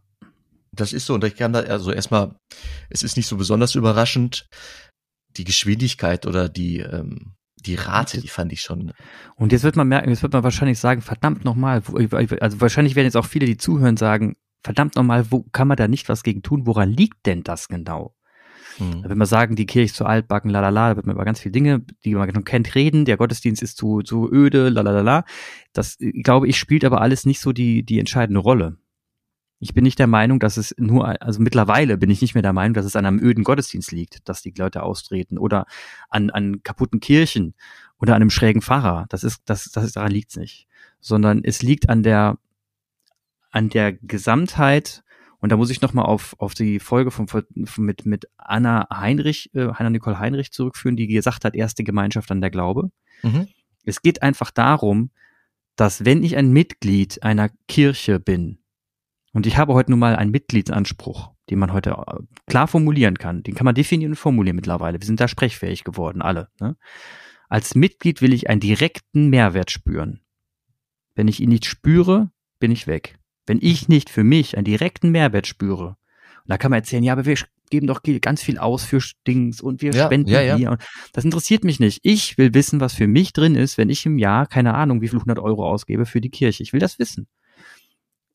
[0.72, 1.14] Das ist so.
[1.14, 2.36] Und ich kann da, also erstmal,
[2.90, 4.46] es ist nicht so besonders überraschend.
[5.36, 8.92] Die Geschwindigkeit oder die, ähm, die Rate, die fand ich schon.
[9.36, 11.82] Und jetzt wird man merken, jetzt wird man wahrscheinlich sagen, verdammt nochmal,
[12.40, 15.88] also wahrscheinlich werden jetzt auch viele, die zuhören, sagen, verdammt nochmal, wo kann man da
[15.88, 16.66] nicht was gegen tun?
[16.66, 18.14] Woran liegt denn das genau?
[18.80, 19.04] Mhm.
[19.04, 21.52] Wenn wir sagen, die Kirche ist zu altbacken, lalala, da wird man über ganz viele
[21.52, 25.24] Dinge, die man schon kennt, reden, der Gottesdienst ist zu, zu öde, lalala.
[25.72, 28.78] Das, glaube ich, spielt aber alles nicht so die, die entscheidende Rolle.
[29.62, 32.54] Ich bin nicht der Meinung, dass es nur, also mittlerweile bin ich nicht mehr der
[32.54, 35.66] Meinung, dass es an einem öden Gottesdienst liegt, dass die Leute austreten oder
[36.08, 37.54] an, an kaputten Kirchen
[37.98, 39.04] oder an einem schrägen Pfarrer.
[39.10, 40.66] Das ist, das, das ist, daran liegt's nicht.
[41.00, 42.38] Sondern es liegt an der,
[43.50, 45.02] an der Gesamtheit
[45.40, 47.44] und da muss ich nochmal auf, auf die Folge von, von,
[47.78, 52.40] mit, mit Anna Heinrich, äh, Hanna Nicole Heinrich zurückführen, die gesagt hat, erste Gemeinschaft an
[52.40, 52.90] der Glaube.
[53.22, 53.48] Mhm.
[53.84, 55.10] Es geht einfach darum,
[55.76, 58.58] dass wenn ich ein Mitglied einer Kirche bin,
[59.32, 63.42] und ich habe heute nun mal einen Mitgliedsanspruch, den man heute äh, klar formulieren kann,
[63.42, 65.00] den kann man definieren und formulieren mittlerweile.
[65.00, 66.48] Wir sind da sprechfähig geworden, alle.
[66.60, 66.76] Ne?
[67.48, 70.20] Als Mitglied will ich einen direkten Mehrwert spüren.
[71.14, 73.19] Wenn ich ihn nicht spüre, bin ich weg.
[73.46, 75.96] Wenn ich nicht für mich einen direkten Mehrwert spüre,
[76.44, 77.36] und da kann man erzählen, ja, aber wir
[77.70, 80.56] geben doch ganz viel aus für Dings und wir ja, spenden ja, ja.
[80.56, 80.78] hier.
[81.12, 82.00] Das interessiert mich nicht.
[82.02, 85.08] Ich will wissen, was für mich drin ist, wenn ich im Jahr, keine Ahnung, wie
[85.08, 86.62] viel 100 Euro ausgebe für die Kirche.
[86.62, 87.28] Ich will das wissen.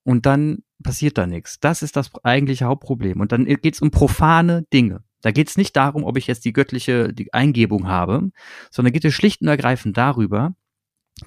[0.04, 1.60] Und dann passiert da nichts.
[1.60, 3.20] Das ist das eigentliche Hauptproblem.
[3.20, 5.04] Und dann geht es um profane Dinge.
[5.22, 8.30] Da geht es nicht darum, ob ich jetzt die göttliche die Eingebung habe,
[8.70, 10.56] sondern geht es schlicht und ergreifend darüber,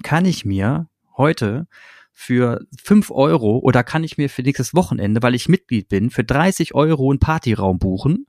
[0.03, 0.87] kann ich mir
[1.17, 1.67] heute
[2.21, 6.25] für fünf Euro oder kann ich mir für nächstes Wochenende, weil ich Mitglied bin, für
[6.25, 8.27] 30 Euro einen Partyraum buchen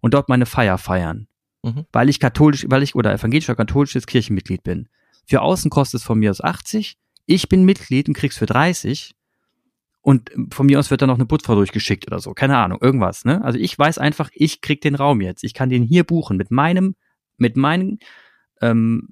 [0.00, 1.28] und dort meine Feier feiern.
[1.62, 1.84] Mhm.
[1.92, 4.88] Weil ich katholisch, weil ich oder evangelisch oder katholisches Kirchenmitglied bin.
[5.26, 6.96] Für außen kostet es von mir aus 80.
[7.26, 9.14] Ich bin Mitglied und krieg's für 30.
[10.00, 12.32] Und von mir aus wird da noch eine Putzfrau durchgeschickt oder so.
[12.32, 13.44] Keine Ahnung, irgendwas, ne?
[13.44, 15.44] Also ich weiß einfach, ich krieg den Raum jetzt.
[15.44, 16.96] Ich kann den hier buchen mit meinem,
[17.36, 17.98] mit meinen,
[18.62, 19.10] ähm,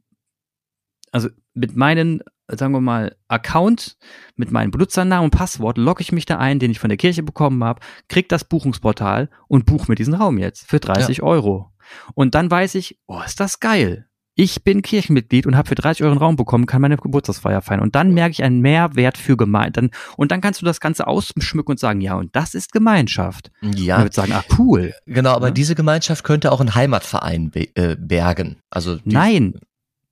[1.12, 3.96] also mit meinen sagen wir mal, Account
[4.36, 7.22] mit meinem Benutzernamen und Passwort, logge ich mich da ein, den ich von der Kirche
[7.22, 11.24] bekommen habe, krieg das Buchungsportal und buche mir diesen Raum jetzt für 30 ja.
[11.24, 11.72] Euro.
[12.14, 14.06] Und dann weiß ich, oh, ist das geil.
[14.38, 17.80] Ich bin Kirchenmitglied und habe für 30 Euro einen Raum bekommen, kann meine Geburtstagsfeier feiern.
[17.80, 19.88] Und dann merke ich einen Mehrwert für Gemeinde.
[20.18, 23.50] Und dann kannst du das Ganze ausschmücken und sagen, ja, und das ist Gemeinschaft.
[23.62, 23.96] Ja.
[23.96, 24.92] Und würde sagen, ah, cool.
[25.06, 25.54] Genau, aber ja.
[25.54, 28.58] diese Gemeinschaft könnte auch ein Heimatverein äh, bergen.
[28.68, 29.54] Also Nein,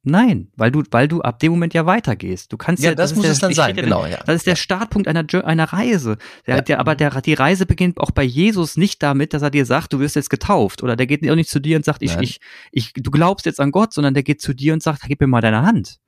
[0.07, 2.53] Nein, weil du, weil du ab dem Moment ja weitergehst.
[2.53, 4.19] Du kannst ja, ja das, das muss es dann sein, genau, ja.
[4.27, 6.19] Das ist der Startpunkt einer, einer Reise.
[6.47, 6.61] Der, ja.
[6.61, 9.95] der, aber der, die Reise beginnt auch bei Jesus nicht damit, dass er dir sagt,
[9.95, 10.83] du wirst jetzt getauft.
[10.83, 12.41] Oder der geht auch nicht zu dir und sagt, ich, ich,
[12.71, 15.27] ich, du glaubst jetzt an Gott, sondern der geht zu dir und sagt, gib mir
[15.27, 15.99] mal deine Hand.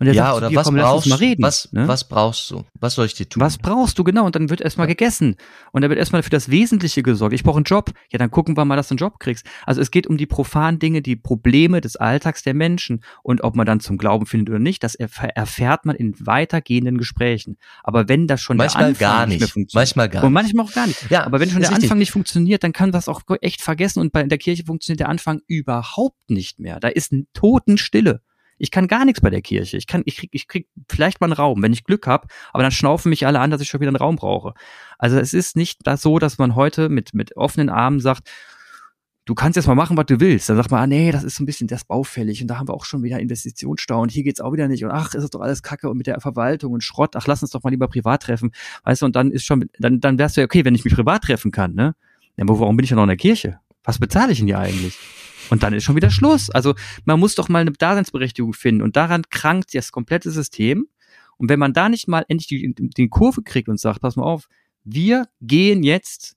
[0.00, 1.42] Und er ja, sagt, oder dir, was komm, brauchst mal reden.
[1.42, 1.86] Was, ne?
[1.86, 2.64] was brauchst du?
[2.80, 3.40] Was soll ich dir tun?
[3.40, 4.26] Was brauchst du, genau?
[4.26, 5.36] Und dann wird erstmal gegessen.
[5.70, 7.32] Und dann wird erstmal für das Wesentliche gesorgt.
[7.32, 7.92] Ich brauche einen Job.
[8.10, 9.46] Ja, dann gucken wir mal, dass du einen Job kriegst.
[9.64, 13.04] Also es geht um die profanen Dinge, die Probleme des Alltags der Menschen.
[13.22, 17.56] Und ob man dann zum Glauben findet oder nicht, das erfährt man in weitergehenden Gesprächen.
[17.84, 20.26] Aber wenn das schon manchmal der Anfang gar nicht, nicht mehr manchmal gar nicht.
[20.26, 21.08] Und manchmal auch gar nicht.
[21.08, 21.84] Ja, aber wenn schon der richtig.
[21.84, 24.00] Anfang nicht funktioniert, dann kann das auch echt vergessen.
[24.00, 26.80] Und bei der Kirche funktioniert der Anfang überhaupt nicht mehr.
[26.80, 28.22] Da ist eine Totenstille.
[28.64, 29.76] Ich kann gar nichts bei der Kirche.
[29.76, 32.62] Ich kann, ich krieg, ich krieg vielleicht mal einen Raum, wenn ich Glück habe, aber
[32.62, 34.54] dann schnaufen mich alle an, dass ich schon wieder einen Raum brauche.
[34.98, 38.30] Also es ist nicht so, dass man heute mit, mit offenen Armen sagt,
[39.26, 40.48] du kannst jetzt mal machen, was du willst.
[40.48, 42.66] Dann sagt man, ah, nee, das ist so ein bisschen das baufällig und da haben
[42.66, 45.30] wir auch schon wieder Investitionsstau und hier geht's auch wieder nicht und ach, ist das
[45.30, 47.88] doch alles Kacke und mit der Verwaltung und Schrott, ach, lass uns doch mal lieber
[47.88, 48.50] privat treffen.
[48.84, 50.94] Weißt du, und dann ist schon, dann, dann wärst du ja, okay, wenn ich mich
[50.94, 51.94] privat treffen kann, ne?
[52.38, 53.60] Ja, aber warum bin ich ja noch in der Kirche?
[53.82, 54.98] Was bezahle ich denn hier eigentlich?
[55.50, 56.50] Und dann ist schon wieder Schluss.
[56.50, 58.82] Also man muss doch mal eine Daseinsberechtigung finden.
[58.82, 60.86] Und daran krankt das komplette System.
[61.36, 64.24] Und wenn man da nicht mal endlich die, die Kurve kriegt und sagt, pass mal
[64.24, 64.48] auf,
[64.84, 66.36] wir gehen jetzt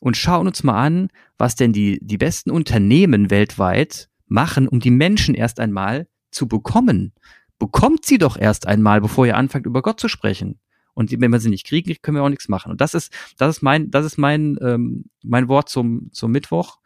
[0.00, 1.08] und schauen uns mal an,
[1.38, 7.12] was denn die, die besten Unternehmen weltweit machen, um die Menschen erst einmal zu bekommen.
[7.58, 10.60] Bekommt sie doch erst einmal, bevor ihr anfangt, über Gott zu sprechen.
[10.94, 12.72] Und wenn wir sie nicht kriegen, können wir auch nichts machen.
[12.72, 16.78] Und das ist, das ist mein, das ist mein, ähm, mein Wort zum, zum Mittwoch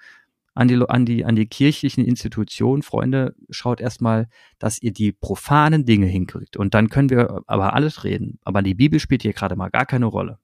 [0.55, 5.87] an die, an die, an die kirchlichen Institutionen, Freunde, schaut erstmal, dass ihr die profanen
[5.87, 6.57] Dinge hinkriegt.
[6.57, 8.39] Und dann können wir aber alles reden.
[8.45, 10.39] Aber die Bibel spielt hier gerade mal gar keine Rolle.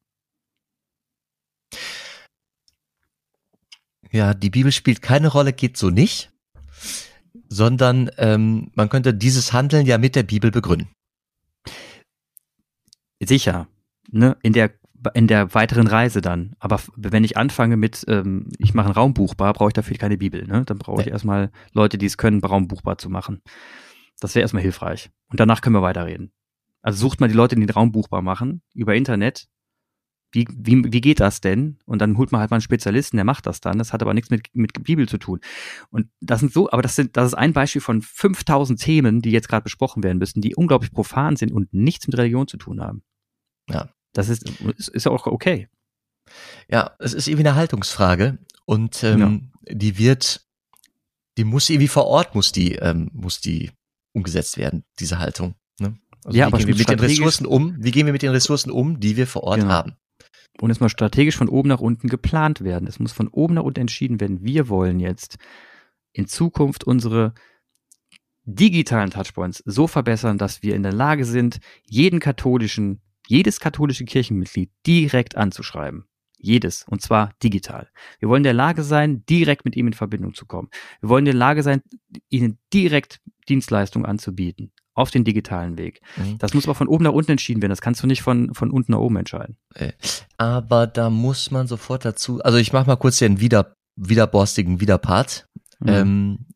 [4.11, 6.33] Ja, die Bibel spielt keine Rolle, geht so nicht,
[7.49, 10.89] sondern ähm, man könnte dieses Handeln ja mit der Bibel begründen.
[13.21, 13.69] Sicher.
[14.11, 14.37] Ne?
[14.43, 14.73] In der
[15.15, 16.55] in der weiteren Reise dann.
[16.59, 20.19] Aber wenn ich anfange mit, ähm, ich mache einen Raum buchbar, brauche ich dafür keine
[20.19, 20.47] Bibel.
[20.47, 20.65] Ne?
[20.65, 21.13] Dann brauche ich ja.
[21.13, 23.43] erstmal Leute, die es können, Raum buchbar zu machen.
[24.21, 25.11] Das wäre erstmal hilfreich.
[25.31, 26.33] Und danach können wir weiterreden.
[26.83, 29.49] Also sucht mal die Leute, die den Raum buchbar machen, über Internet.
[30.31, 31.79] Wie, wie, wie geht das denn?
[31.87, 33.79] Und dann holt man halt mal einen Spezialisten, der macht das dann.
[33.79, 35.41] Das hat aber nichts mit, mit Bibel zu tun.
[35.91, 39.31] Und das sind so, aber das sind, das ist ein Beispiel von 5000 Themen, die
[39.31, 42.81] jetzt gerade besprochen werden müssen, die unglaublich profan sind und nichts mit Religion zu tun
[42.81, 43.03] haben.
[43.71, 43.89] Ja.
[44.13, 44.49] Das ist,
[44.89, 45.69] ist, auch okay.
[46.69, 49.75] Ja, es ist irgendwie eine Haltungsfrage und ähm, ja.
[49.75, 50.47] die wird,
[51.37, 53.71] die muss irgendwie vor Ort muss die ähm, muss die
[54.13, 55.55] umgesetzt werden, diese Haltung.
[55.79, 55.99] Ne?
[56.25, 57.77] Also ja, wie aber gehen wir mit den Ressourcen um?
[57.79, 59.73] Wie gehen wir mit den Ressourcen um, die wir vor Ort genau.
[59.73, 59.97] haben?
[60.61, 62.89] Und es muss strategisch von oben nach unten geplant werden.
[62.89, 64.43] Es muss von oben nach unten entschieden werden.
[64.43, 65.37] Wir wollen jetzt
[66.13, 67.33] in Zukunft unsere
[68.45, 74.71] digitalen Touchpoints so verbessern, dass wir in der Lage sind, jeden katholischen, jedes katholische Kirchenmitglied
[74.87, 76.05] direkt anzuschreiben.
[76.39, 76.85] Jedes.
[76.89, 77.89] Und zwar digital.
[78.21, 80.69] Wir wollen in der Lage sein, direkt mit ihm in Verbindung zu kommen.
[81.01, 81.83] Wir wollen in der Lage sein,
[82.31, 84.73] ihnen direkt Dienstleistungen anzubieten.
[84.95, 86.01] Auf den digitalen Weg.
[86.17, 86.39] Mhm.
[86.39, 87.71] Das muss aber von oben nach unten entschieden werden.
[87.71, 89.57] Das kannst du nicht von, von unten nach oben entscheiden.
[89.75, 89.93] Äh,
[90.39, 95.47] aber da muss man sofort dazu, also ich mach mal kurz den wieder, widerborstigen Widerpart.
[95.81, 95.89] Mhm.
[95.89, 96.47] Ähm,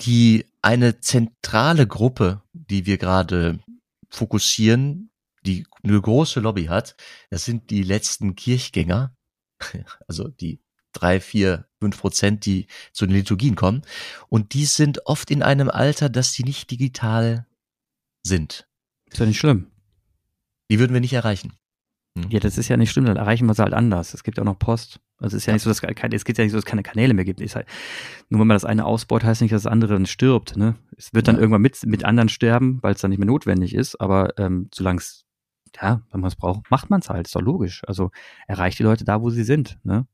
[0.00, 3.60] die eine zentrale Gruppe, die wir gerade
[4.08, 5.10] fokussieren,
[5.46, 6.96] die eine große Lobby hat,
[7.30, 9.16] das sind die letzten Kirchgänger,
[10.08, 10.60] also die
[10.92, 13.82] drei, vier, fünf Prozent, die zu den Liturgien kommen.
[14.28, 17.46] Und die sind oft in einem Alter, dass sie nicht digital
[18.22, 18.66] sind.
[19.10, 19.70] Ist ja nicht schlimm.
[20.70, 21.52] Die würden wir nicht erreichen.
[22.16, 22.30] Hm.
[22.30, 24.14] Ja, das ist ja nicht schlimm, dann erreichen wir sie halt anders.
[24.14, 25.00] Es gibt ja auch noch Post.
[25.18, 25.54] Also es ist ja, ja.
[25.54, 27.40] nicht so, dass es geht ja nicht so, dass es keine Kanäle mehr gibt.
[27.54, 27.66] Halt,
[28.28, 30.56] nur wenn man das eine ausbaut, heißt nicht, dass das andere dann stirbt.
[30.56, 30.76] Ne?
[30.96, 31.42] Es wird dann ja.
[31.42, 34.00] irgendwann mit, mit anderen sterben, weil es dann nicht mehr notwendig ist.
[34.00, 35.25] Aber ähm, solange es,
[35.80, 37.26] ja, wenn man es braucht, macht man es halt.
[37.26, 37.82] Ist doch logisch.
[37.86, 38.10] Also
[38.46, 39.78] erreicht die Leute da, wo sie sind.
[39.84, 40.06] Ne?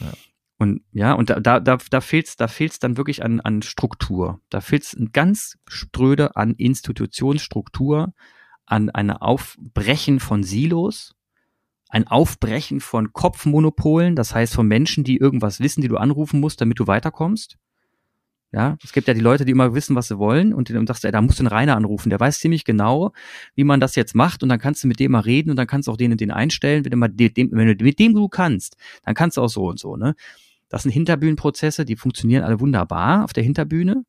[0.00, 0.12] Ja.
[0.58, 3.62] Und ja, und da, da, da, da fehlt es da fehlt's dann wirklich an, an
[3.62, 4.40] Struktur.
[4.48, 8.14] Da fehlt es ganz ströde an Institutionsstruktur,
[8.66, 11.14] an eine Aufbrechen von Silos
[11.92, 16.62] ein Aufbrechen von Kopfmonopolen, das heißt von Menschen, die irgendwas wissen, die du anrufen musst,
[16.62, 17.58] damit du weiterkommst.
[18.52, 21.04] Ja, es gibt ja die Leute, die immer wissen, was sie wollen und dann sagst
[21.04, 23.12] du, ey, da musst du einen Rainer anrufen, der weiß ziemlich genau,
[23.54, 25.66] wie man das jetzt macht und dann kannst du mit dem mal reden und dann
[25.66, 28.14] kannst du auch den und den einstellen, wenn du, mal dem, wenn du mit dem
[28.14, 30.14] du kannst, dann kannst du auch so und so, ne?
[30.68, 34.04] Das sind Hinterbühnenprozesse, die funktionieren alle wunderbar auf der Hinterbühne,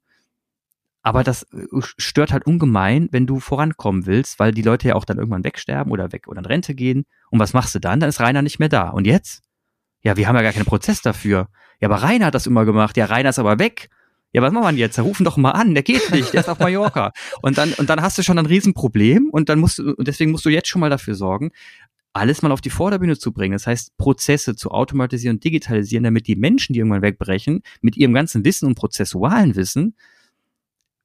[1.03, 5.05] aber das äh, stört halt ungemein, wenn du vorankommen willst, weil die Leute ja auch
[5.05, 7.05] dann irgendwann wegsterben oder weg oder in Rente gehen.
[7.29, 7.99] Und was machst du dann?
[7.99, 8.89] Dann ist Rainer nicht mehr da.
[8.89, 9.43] Und jetzt?
[10.01, 11.49] Ja, wir haben ja gar keinen Prozess dafür.
[11.79, 12.95] Ja, aber Rainer hat das immer gemacht.
[12.97, 13.89] Ja, Rainer ist aber weg.
[14.33, 14.99] Ja, was machen wir denn jetzt?
[14.99, 17.13] Rufen doch mal an, der geht nicht, der ist auf Mallorca.
[17.43, 20.31] Und dann, und dann hast du schon ein Riesenproblem und dann musst du, und deswegen
[20.31, 21.51] musst du jetzt schon mal dafür sorgen,
[22.13, 23.53] alles mal auf die Vorderbühne zu bringen.
[23.53, 28.13] Das heißt, Prozesse zu automatisieren und digitalisieren, damit die Menschen, die irgendwann wegbrechen, mit ihrem
[28.13, 29.95] ganzen Wissen und prozessualen Wissen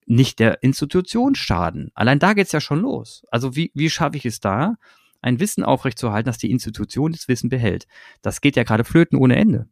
[0.06, 1.90] nicht der Institution schaden.
[1.94, 3.26] Allein da geht's ja schon los.
[3.30, 4.76] Also wie, wie schaffe ich es da,
[5.20, 7.86] ein Wissen aufrechtzuerhalten, dass die Institution das Wissen behält?
[8.22, 9.68] Das geht ja gerade flöten ohne Ende.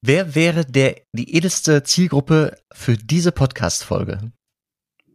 [0.00, 4.32] Wer wäre der, die edelste Zielgruppe für diese Podcast-Folge?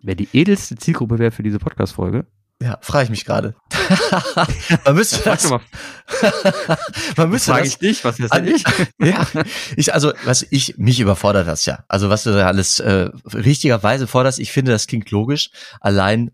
[0.02, 2.28] Wer die edelste Zielgruppe wäre für diese Podcast-Folge?
[2.62, 3.54] Ja, frage ich mich gerade.
[4.86, 5.50] man müsste das,
[7.18, 8.64] man müsste frage ich dich, was ist denn ich?
[9.00, 9.28] ja,
[9.76, 11.84] ich also was ich mich überfordert das ja.
[11.90, 15.50] Also was du da alles äh, richtigerweise forderst, ich finde, das klingt logisch.
[15.82, 16.32] Allein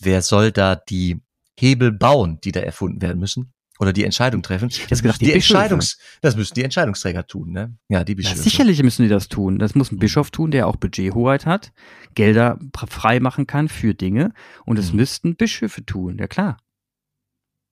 [0.00, 1.22] wer soll da die
[1.58, 3.54] Hebel bauen, die da erfunden werden müssen?
[3.78, 4.68] Oder die Entscheidung treffen.
[4.68, 7.76] Ich hätte gedacht, die, die Entscheidungs, das müssen die Entscheidungsträger tun, ne?
[7.88, 8.36] Ja, die Bischöfe.
[8.36, 9.58] Ja, sicherlich müssen die das tun.
[9.58, 10.00] Das muss ein mhm.
[10.00, 11.72] Bischof tun, der auch Budgethoheit hat,
[12.14, 12.58] Gelder
[12.88, 14.32] frei machen kann für Dinge.
[14.64, 14.96] Und das mhm.
[14.98, 16.58] müssten Bischöfe tun, ja klar.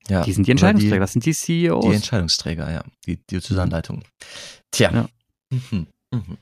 [0.08, 1.86] Ja, die sind die Entscheidungsträger, die, das sind die CEOs.
[1.86, 2.84] Die Entscheidungsträger, ja.
[3.06, 4.02] Die, die Zusammenleitung.
[4.72, 4.90] Tja.
[4.92, 5.08] Ja.
[5.50, 5.86] Mhm.
[6.10, 6.38] Mhm.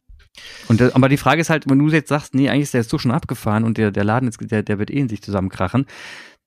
[0.68, 2.80] Und der, aber die Frage ist halt, wenn du jetzt sagst, nee, eigentlich ist der
[2.80, 5.20] jetzt so schon abgefahren und der, der Laden ist, der, der wird eh in sich
[5.20, 5.86] zusammenkrachen,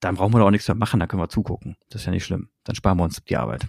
[0.04, 1.76] dann brauchen wir doch auch nichts mehr machen, dann können wir zugucken.
[1.90, 2.50] Das ist ja nicht schlimm.
[2.64, 3.68] Dann sparen wir uns die Arbeit.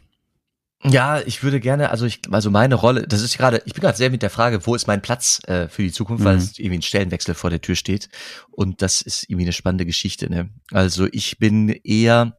[0.87, 3.97] Ja, ich würde gerne, also ich, also meine Rolle, das ist gerade, ich bin gerade
[3.97, 6.27] sehr mit der Frage, wo ist mein Platz äh, für die Zukunft, mhm.
[6.27, 8.11] weil es irgendwie ein Stellenwechsel vor der Tür steht.
[8.51, 10.29] Und das ist irgendwie eine spannende Geschichte.
[10.29, 10.51] Ne?
[10.73, 12.39] Also ich bin eher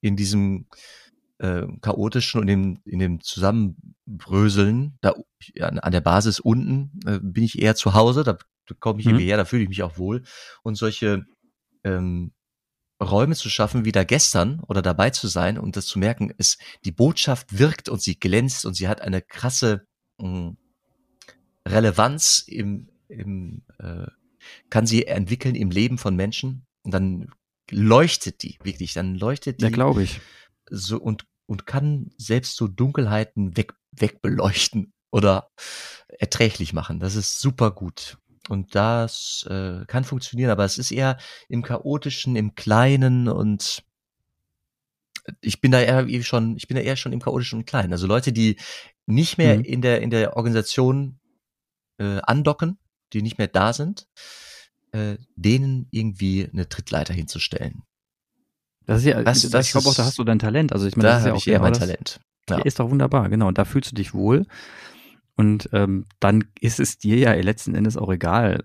[0.00, 0.66] in diesem
[1.38, 5.14] äh, chaotischen und in, in dem Zusammenbröseln, da
[5.60, 9.06] an, an der Basis unten äh, bin ich eher zu Hause, da, da komme ich
[9.06, 9.12] mhm.
[9.12, 10.22] irgendwie her, da fühle ich mich auch wohl.
[10.62, 11.26] Und solche
[11.84, 12.32] ähm,
[13.04, 16.92] Räume zu schaffen, wieder gestern oder dabei zu sein und das zu merken, ist, die
[16.92, 19.86] Botschaft wirkt und sie glänzt und sie hat eine krasse
[20.18, 20.56] mh, hm,
[21.66, 24.06] Relevanz im, im äh,
[24.70, 27.30] kann sie entwickeln im Leben von Menschen und dann
[27.70, 29.64] leuchtet die wirklich, dann leuchtet die.
[29.64, 30.20] Ja, glaube ich.
[30.70, 35.50] So und und kann selbst so Dunkelheiten weg wegbeleuchten oder
[36.08, 37.00] erträglich machen.
[37.00, 38.18] Das ist super gut.
[38.48, 41.16] Und das äh, kann funktionieren, aber es ist eher
[41.48, 43.82] im chaotischen, im kleinen und
[45.40, 47.92] ich bin da eher schon, ich bin da eher schon im chaotischen und kleinen.
[47.92, 48.56] Also Leute, die
[49.06, 49.64] nicht mehr mhm.
[49.64, 51.18] in der in der Organisation
[51.98, 52.78] äh, andocken,
[53.12, 54.06] die nicht mehr da sind,
[54.92, 57.82] äh, denen irgendwie eine Trittleiter hinzustellen.
[58.86, 60.72] Das ist ja, das, das ich glaube auch, da hast du dein Talent.
[60.72, 62.20] Also ich meine, da das ist ja auch ich eher genau mein das, Talent.
[62.50, 62.58] Ja.
[62.58, 63.48] Ist doch wunderbar, genau.
[63.48, 64.46] Und da fühlst du dich wohl.
[65.36, 68.64] Und ähm, dann ist es dir ja letzten Endes auch egal,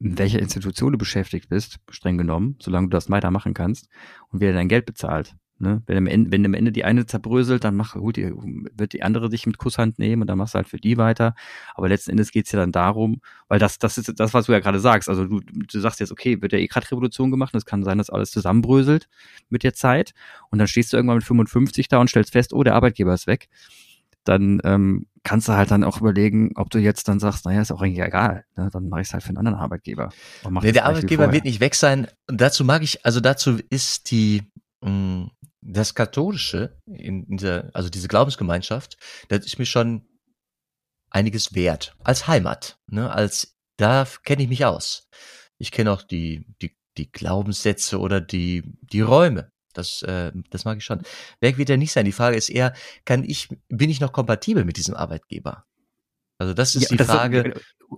[0.00, 3.88] in welcher Institution du beschäftigt bist, streng genommen, solange du das weitermachen kannst
[4.28, 5.34] und wer dein Geld bezahlt.
[5.60, 5.82] Ne?
[5.86, 8.32] Wenn, am Ende, wenn am Ende die eine zerbröselt, dann mach, gut, die,
[8.74, 11.34] wird die andere dich mit Kusshand nehmen und dann machst du halt für die weiter.
[11.74, 14.58] Aber letzten Endes geht's ja dann darum, weil das, das ist das, was du ja
[14.58, 15.08] gerade sagst.
[15.08, 17.84] Also du, du sagst jetzt, okay, wird ja eh gerade Revolution gemacht und es kann
[17.84, 19.08] sein, dass alles zusammenbröselt
[19.48, 20.12] mit der Zeit.
[20.50, 23.28] Und dann stehst du irgendwann mit 55 da und stellst fest, oh, der Arbeitgeber ist
[23.28, 23.48] weg.
[24.24, 27.72] Dann ähm, kannst du halt dann auch überlegen, ob du jetzt dann sagst, naja, ist
[27.72, 28.68] auch eigentlich egal, ne?
[28.72, 30.10] dann mache ich es halt für einen anderen Arbeitgeber.
[30.48, 32.06] Nee, der Arbeitgeber wird nicht weg sein.
[32.28, 34.42] Und dazu mag ich, also dazu ist die
[34.82, 35.30] mh, mm,
[35.64, 40.06] das Katholische, in dieser, also diese Glaubensgemeinschaft, das ist mir schon
[41.10, 41.96] einiges wert.
[42.04, 45.08] Als Heimat, ne, als, da kenne ich mich aus.
[45.58, 49.50] Ich kenne auch die, die, die Glaubenssätze oder die, die Räume.
[49.74, 51.02] Das, äh, das mag ich schon.
[51.40, 52.04] Weg wird er nicht sein.
[52.04, 52.72] Die Frage ist eher,
[53.04, 55.64] kann ich, bin ich noch kompatibel mit diesem Arbeitgeber?
[56.38, 57.54] Also das ist ja, die das Frage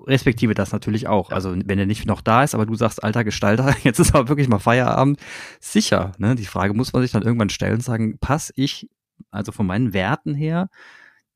[0.06, 1.30] respektive das natürlich auch.
[1.30, 4.28] Also wenn er nicht noch da ist, aber du sagst, alter Gestalter, jetzt ist aber
[4.28, 5.20] wirklich mal Feierabend,
[5.60, 6.12] sicher.
[6.18, 6.34] Ne?
[6.34, 8.88] Die Frage muss man sich dann irgendwann stellen und sagen, pass ich,
[9.30, 10.68] also von meinen Werten her,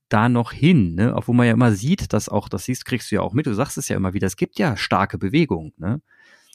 [0.08, 1.14] da noch hin, ne?
[1.14, 3.54] Obwohl man ja immer sieht, dass auch, das siehst, kriegst du ja auch mit, du
[3.54, 6.02] sagst es ja immer wieder, es gibt ja starke Bewegungen, ne?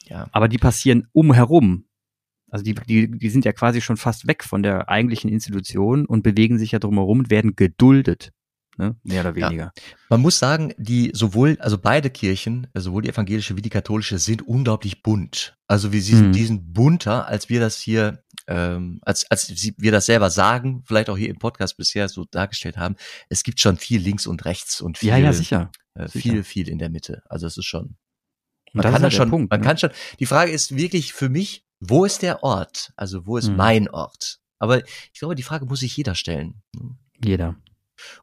[0.04, 0.28] Ja.
[0.30, 1.85] Aber die passieren umherum.
[2.50, 6.22] Also die, die, die sind ja quasi schon fast weg von der eigentlichen Institution und
[6.22, 8.32] bewegen sich ja drumherum und werden geduldet
[8.78, 8.96] ne?
[9.02, 9.72] mehr oder weniger.
[9.76, 9.82] Ja.
[10.08, 14.42] Man muss sagen, die sowohl, also beide Kirchen, sowohl die evangelische wie die katholische, sind
[14.42, 15.56] unglaublich bunt.
[15.66, 16.32] Also wir sind, mhm.
[16.32, 21.10] die sind bunter, als wir das hier, ähm, als, als wir das selber sagen, vielleicht
[21.10, 22.96] auch hier im Podcast bisher so dargestellt haben.
[23.28, 25.70] Es gibt schon viel links und rechts und viel, ja, ja, sicher.
[25.94, 26.44] Äh, viel, sicher.
[26.44, 27.22] viel in der Mitte.
[27.28, 27.96] Also es ist schon,
[28.72, 29.66] man kann da schon, Punkt, man ne?
[29.66, 32.92] kann schon, die Frage ist wirklich für mich, wo ist der Ort?
[32.96, 33.56] Also wo ist mhm.
[33.56, 34.40] mein Ort?
[34.58, 36.62] Aber ich glaube, die Frage muss sich jeder stellen.
[37.22, 37.56] Jeder.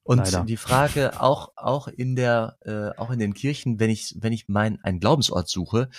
[0.04, 0.44] Und Leider.
[0.46, 4.48] die Frage auch auch in der äh, auch in den Kirchen, wenn ich wenn ich
[4.48, 5.90] mein einen Glaubensort suche,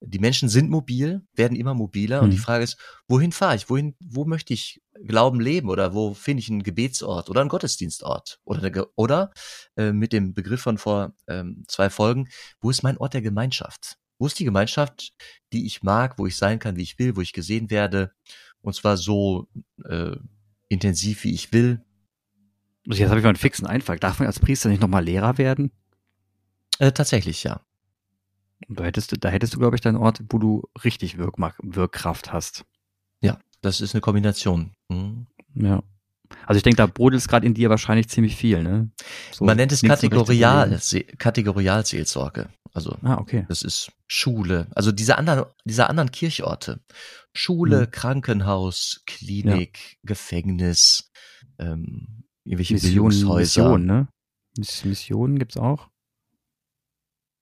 [0.00, 2.24] die Menschen sind mobil, werden immer mobiler mhm.
[2.24, 2.42] und die mhm.
[2.42, 2.76] Frage ist,
[3.08, 3.68] wohin fahre ich?
[3.68, 8.40] Wohin wo möchte ich Glauben leben oder wo finde ich einen Gebetsort oder einen Gottesdienstort
[8.44, 9.32] oder oder
[9.76, 12.28] äh, mit dem Begriff von vor ähm, zwei Folgen,
[12.60, 13.98] wo ist mein Ort der Gemeinschaft?
[14.18, 15.12] Wo ist die Gemeinschaft,
[15.52, 18.12] die ich mag, wo ich sein kann, wie ich will, wo ich gesehen werde
[18.60, 19.48] und zwar so
[19.84, 20.16] äh,
[20.68, 21.84] intensiv wie ich will,
[22.88, 23.98] also jetzt habe ich mal einen fixen Einfall.
[23.98, 25.70] Darf man als Priester nicht nochmal Lehrer werden?
[26.78, 27.60] Äh, tatsächlich, ja.
[28.68, 32.32] da hättest du, da hättest du, glaube ich, deinen Ort, wo du richtig Wirk Wirkkraft
[32.32, 32.64] hast.
[33.20, 34.72] Ja, das ist eine Kombination.
[34.88, 35.26] Mhm.
[35.54, 35.82] Ja.
[36.46, 38.90] Also ich denke, da brodelt es gerade in dir wahrscheinlich ziemlich viel, ne?
[39.32, 40.80] So Man nennt es Kategorial,
[41.18, 42.48] Kategorialseelsorge.
[42.72, 43.46] Also ah, okay.
[43.48, 46.80] das ist Schule, also diese anderen, diese anderen Kirchorte.
[47.32, 47.90] Schule, mhm.
[47.90, 49.98] Krankenhaus, Klinik, ja.
[50.04, 51.10] Gefängnis,
[51.58, 54.08] ähm, Irgendwelche Mission, Mission, ne?
[54.56, 55.88] Missionen gibt's auch.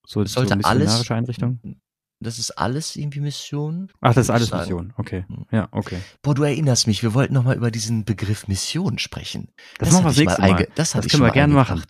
[0.07, 1.81] So, sollte so alles, Einrichtung?
[2.23, 3.91] Das ist alles irgendwie Mission?
[4.01, 4.93] Ach, das ist alles Mission.
[4.97, 5.25] Okay.
[5.29, 5.47] Hm.
[5.51, 5.99] Ja, okay.
[6.23, 9.49] Boah, du erinnerst mich, wir wollten noch mal über diesen Begriff Mission sprechen.
[9.79, 10.69] Das, das machen wir das nächste Mal.
[10.75, 11.83] Das, das können wir gerne machen.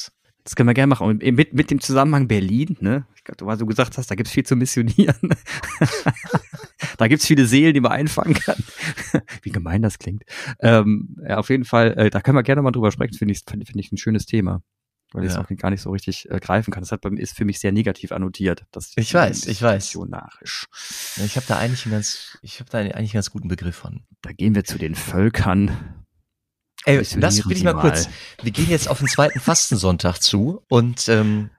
[0.44, 1.06] Das können wir gerne machen.
[1.06, 3.06] Und mit, mit dem Zusammenhang Berlin, ne?
[3.14, 5.16] Ich glaube, du mal so gesagt hast, da gibt's viel zu missionieren.
[6.98, 8.56] da gibt's viele Seelen, die man einfangen kann.
[9.42, 10.24] Wie gemein das klingt.
[10.60, 13.42] Ähm, ja, auf jeden Fall, äh, da können wir gerne mal drüber sprechen, finde ich,
[13.48, 14.62] finde find ich ein schönes Thema.
[15.12, 16.82] Weil ich es auch gar nicht so richtig äh, greifen kann.
[16.82, 18.64] Das hat bei mir, ist für mich sehr negativ annotiert.
[18.72, 19.84] Das ich weiß, ich weiß.
[19.84, 20.66] Missionarisch.
[21.16, 23.76] Ja, ich habe da eigentlich einen ganz, ich habe da eigentlich einen ganz guten Begriff
[23.76, 24.04] von.
[24.22, 26.04] Da gehen wir zu den Völkern.
[26.84, 28.08] Ey, das will ich mal kurz.
[28.42, 31.50] Wir gehen jetzt auf den zweiten Fastensonntag zu und ähm,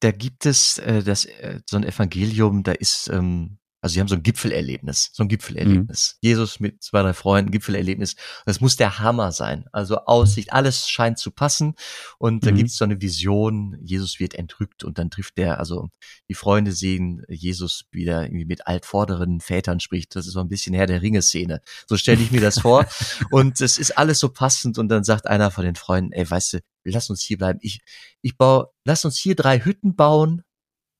[0.00, 4.08] da gibt es äh, das äh, so ein Evangelium, da ist ähm, also sie haben
[4.08, 6.18] so ein Gipfelerlebnis, so ein Gipfelerlebnis.
[6.20, 6.28] Mhm.
[6.28, 8.14] Jesus mit zwei, drei Freunden, Gipfelerlebnis.
[8.44, 9.64] Das muss der Hammer sein.
[9.72, 11.74] Also Aussicht, alles scheint zu passen.
[12.18, 12.56] Und da mhm.
[12.56, 15.88] gibt's so eine Vision, Jesus wird entrückt und dann trifft der, also
[16.28, 20.14] die Freunde sehen Jesus wieder irgendwie mit altvorderen Vätern spricht.
[20.14, 21.62] Das ist so ein bisschen Herr der Ringe-Szene.
[21.88, 22.86] So stelle ich mir das vor.
[23.30, 26.54] und es ist alles so passend und dann sagt einer von den Freunden, ey, weißt
[26.54, 27.58] du, lass uns hier bleiben.
[27.62, 27.80] Ich,
[28.20, 30.42] ich baue, lass uns hier drei Hütten bauen.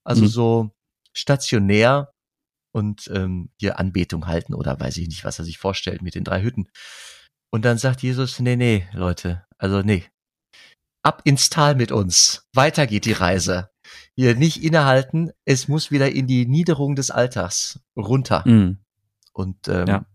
[0.03, 0.29] Also mhm.
[0.29, 0.71] so
[1.13, 2.10] stationär
[2.73, 6.25] und ähm, hier Anbetung halten oder weiß ich nicht, was er sich vorstellt mit den
[6.25, 6.69] drei Hütten.
[7.53, 10.07] Und dann sagt Jesus, nee, nee, Leute, also nee,
[11.03, 12.47] ab ins Tal mit uns.
[12.55, 13.71] Weiter geht die Reise.
[14.15, 18.45] Hier nicht innehalten, es muss wieder in die Niederung des Alltags runter.
[18.47, 18.79] Mhm.
[19.33, 20.07] Und ähm, ja.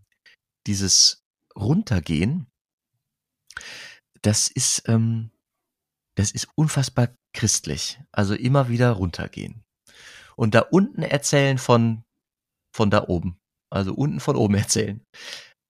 [0.68, 1.24] dieses
[1.58, 2.47] Runtergehen,
[4.22, 5.32] das ist, ähm,
[6.16, 7.99] das ist unfassbar christlich.
[8.12, 9.64] Also immer wieder runtergehen.
[10.38, 12.05] Und da unten erzählen von
[12.76, 13.39] von da oben.
[13.71, 15.01] Also unten von oben erzählen.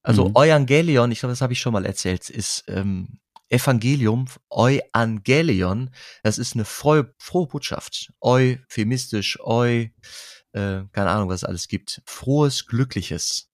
[0.04, 0.36] Also mhm.
[0.36, 5.92] Evangelion, ich glaube, das habe ich schon mal erzählt, ist ähm, Evangelium, Euangelion,
[6.24, 8.12] das ist eine frohe, frohe Botschaft.
[8.22, 9.86] Euphemistisch, Eu,
[10.54, 12.02] äh, keine Ahnung, was es alles gibt.
[12.06, 13.50] Frohes, glückliches.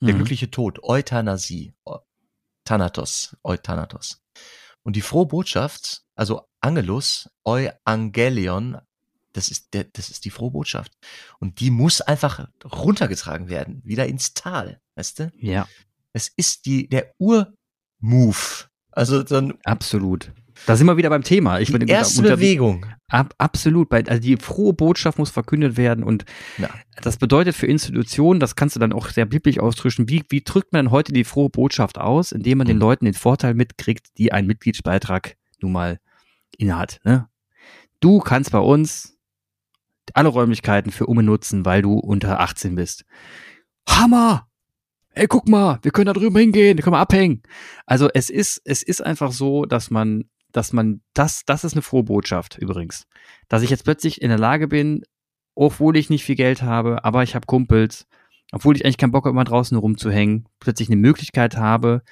[0.00, 0.18] Der Mhm.
[0.18, 1.98] glückliche Tod, Euthanasie, Eu-
[2.64, 4.20] Thanatos, Euthanatos.
[4.84, 8.78] Und die frohe Botschaft, also Angelus, Euangelion,
[9.32, 10.92] das ist, der, das ist die frohe Botschaft.
[11.38, 15.32] Und die muss einfach runtergetragen werden, wieder ins Tal, weißt du?
[15.38, 15.68] Ja,
[16.12, 18.36] Es ist die, der Ur-Move.
[18.92, 20.32] Also dann absolut.
[20.66, 21.60] Da sind wir wieder beim Thema.
[21.60, 22.84] Ich die bin erste unter- Bewegung.
[23.06, 23.92] Ab, absolut.
[23.92, 26.24] Also die frohe Botschaft muss verkündet werden und
[26.58, 26.68] Ja.
[27.00, 30.72] das bedeutet für Institutionen, das kannst du dann auch sehr biblisch ausdrücken, wie, wie drückt
[30.72, 32.82] man denn heute die frohe Botschaft aus, indem man den Mhm.
[32.82, 36.00] Leuten den Vorteil mitkriegt, die einen Mitgliedsbeitrag nun mal
[36.58, 36.98] innehat.
[37.04, 37.28] Ne?
[38.00, 39.16] Du kannst bei uns
[40.16, 43.04] alle Räumlichkeiten für Umme nutzen, weil du unter 18 bist.
[43.88, 44.46] Hammer!
[45.10, 47.42] Ey, guck mal, wir können da drüben hingehen, da können wir abhängen.
[47.86, 51.82] Also es ist, es ist einfach so, dass man, dass man, das, das ist eine
[51.82, 53.06] frohe Botschaft übrigens.
[53.48, 55.02] Dass ich jetzt plötzlich in der Lage bin,
[55.56, 58.06] obwohl ich nicht viel Geld habe, aber ich habe Kumpels,
[58.52, 62.02] obwohl ich eigentlich keinen Bock habe, immer draußen rumzuhängen, plötzlich eine Möglichkeit habe,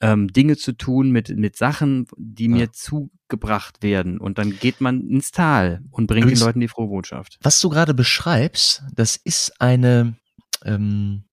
[0.00, 2.50] ähm, Dinge zu tun mit, mit Sachen, die Ja.
[2.50, 4.18] mir zugebracht werden.
[4.20, 7.38] Und dann geht man ins Tal und bringt Übrigens- den Leuten die frohe Botschaft.
[7.42, 10.16] Was du gerade beschreibst, das ist eine,
[10.64, 11.24] ähm,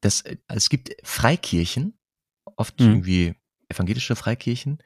[0.00, 1.98] das, äh, es gibt Freikirchen,
[2.56, 2.86] oft Mhm.
[2.86, 3.34] irgendwie
[3.68, 4.78] evangelische Freikirchen,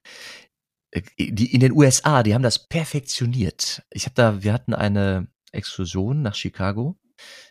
[0.93, 3.83] äh, die in den USA, die haben das perfektioniert.
[3.91, 6.99] Ich habe da, wir hatten eine Exkursion nach Chicago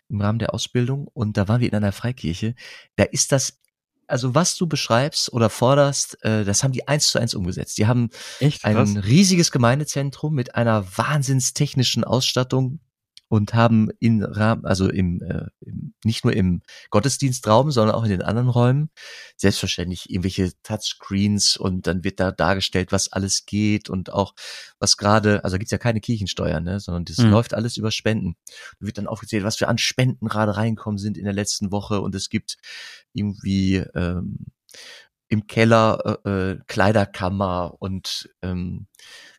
[0.08, 2.54] im Rahmen der Ausbildung und da waren wir in einer Freikirche.
[2.96, 3.60] Da ist das,
[4.06, 7.78] also was du beschreibst oder forderst, äh, das haben die eins zu eins umgesetzt.
[7.78, 12.80] Die haben Echt ein riesiges Gemeindezentrum mit einer wahnsinnstechnischen Ausstattung
[13.28, 18.10] und haben in Rahmen, also im, äh, im nicht nur im Gottesdienstraum, sondern auch in
[18.10, 18.90] den anderen Räumen
[19.36, 24.34] selbstverständlich irgendwelche Touchscreens und dann wird da dargestellt, was alles geht und auch
[24.78, 27.30] was gerade, also gibt's ja keine Kirchensteuer, ne, sondern das Mhm.
[27.30, 28.36] läuft alles über Spenden.
[28.80, 32.00] Da wird dann aufgezählt, was für an Spenden gerade reinkommen sind in der letzten Woche
[32.00, 32.56] und es gibt
[33.12, 34.46] irgendwie ähm,
[35.28, 38.86] im Keller äh, äh, Kleiderkammer und ähm,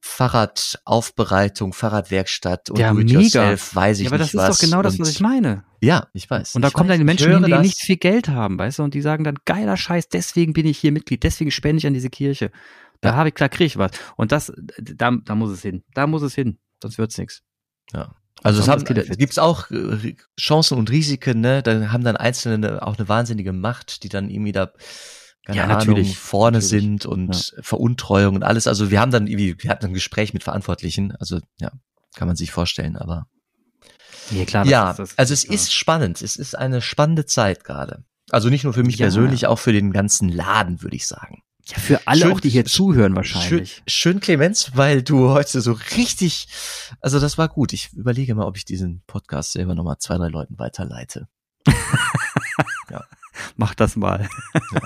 [0.01, 4.57] Fahrradaufbereitung, Fahrradwerkstatt und Ja, Do-it-yourself, weiß ich Ja, aber nicht das ist was.
[4.59, 5.63] doch genau das, was ich meine.
[5.81, 6.55] Ja, ich weiß.
[6.55, 7.61] Und da kommen weiß, dann die Menschen hin, die das.
[7.61, 10.77] nicht viel Geld haben, weißt du, und die sagen dann, geiler Scheiß, deswegen bin ich
[10.77, 12.51] hier Mitglied, deswegen spende ich an diese Kirche.
[13.01, 13.15] Da Ja.
[13.15, 13.91] habe ich, klar kriege ich was.
[14.15, 15.83] Und das, da, da muss es hin.
[15.93, 16.57] Da muss es hin.
[16.81, 17.43] Sonst wird's nix.
[17.93, 18.15] Ja.
[18.43, 21.63] Also es Haben gibt's auch äh, Chancen und Risiken, ne?
[21.63, 24.71] Da haben dann Einzelne auch eine wahnsinnige Macht, die dann irgendwie da
[25.47, 26.17] keine Ja, Ahnung, natürlich.
[26.17, 26.69] vorne Natürlich.
[26.83, 28.67] sind und Veruntreuung und alles.
[28.67, 31.71] Also wir haben dann irgendwie, wir hatten ein Gespräch mit Verantwortlichen, also ja,
[32.17, 33.27] kann man sich vorstellen, aber
[34.29, 34.63] Ja, klar.
[34.65, 35.53] das ja, ist das, also es ja.
[35.53, 38.03] ist spannend, es ist eine spannende Zeit gerade.
[38.29, 39.05] Also nicht nur für mich Ja.
[39.05, 41.43] persönlich, auch für den ganzen Laden, würde ich sagen.
[41.67, 43.75] Ja, für alle Schön- auch, die hier zuhören wahrscheinlich.
[43.75, 46.49] Schön, schön, Clemens, weil du heute so richtig,
[46.99, 47.71] also das war gut.
[47.71, 51.29] Ich überlege mal, ob ich diesen Podcast selber nochmal zwei, drei Leuten weiterleite.
[53.55, 54.27] Mach das mal.
[54.71, 54.81] ja,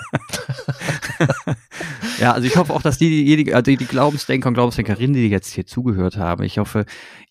[2.32, 5.66] also ich hoffe auch, dass die, die, also die Glaubensdenker und Glaubensdenkerinnen, die jetzt hier
[5.66, 6.84] zugehört haben, ich hoffe,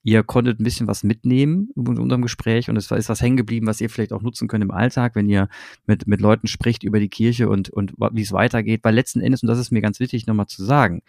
[0.03, 3.67] ihr konntet ein bisschen was mitnehmen in unserem Gespräch und es ist was hängen geblieben,
[3.67, 5.47] was ihr vielleicht auch nutzen könnt im Alltag, wenn ihr
[5.85, 8.81] mit, mit Leuten spricht über die Kirche und, und wie es weitergeht.
[8.83, 11.01] Weil letzten Endes, und das ist mir ganz wichtig nochmal zu sagen,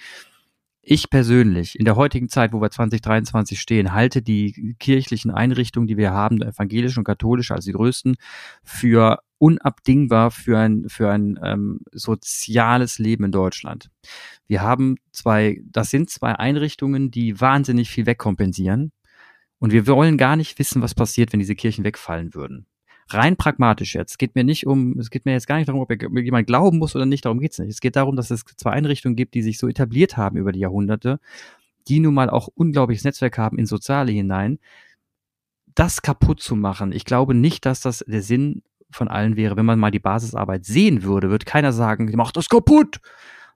[0.82, 5.96] ich persönlich, in der heutigen Zeit, wo wir 2023 stehen, halte die kirchlichen Einrichtungen, die
[5.96, 8.16] wir haben, evangelische und katholische als die größten,
[8.64, 13.90] für unabdingbar für ein, für ein ähm, soziales Leben in Deutschland.
[14.46, 18.92] Wir haben zwei, das sind zwei Einrichtungen, die wahnsinnig viel wegkompensieren.
[19.58, 22.66] Und wir wollen gar nicht wissen, was passiert, wenn diese Kirchen wegfallen würden.
[23.14, 24.12] Rein pragmatisch jetzt.
[24.12, 26.78] Es geht mir nicht um, es geht mir jetzt gar nicht darum, ob jemand glauben
[26.78, 27.70] muss oder nicht, darum geht's nicht.
[27.70, 30.60] Es geht darum, dass es zwei Einrichtungen gibt, die sich so etabliert haben über die
[30.60, 31.20] Jahrhunderte,
[31.88, 34.58] die nun mal auch unglaubliches Netzwerk haben in Soziale hinein.
[35.74, 39.56] Das kaputt zu machen, ich glaube nicht, dass das der Sinn von allen wäre.
[39.56, 43.00] Wenn man mal die Basisarbeit sehen würde, wird keiner sagen, macht das kaputt.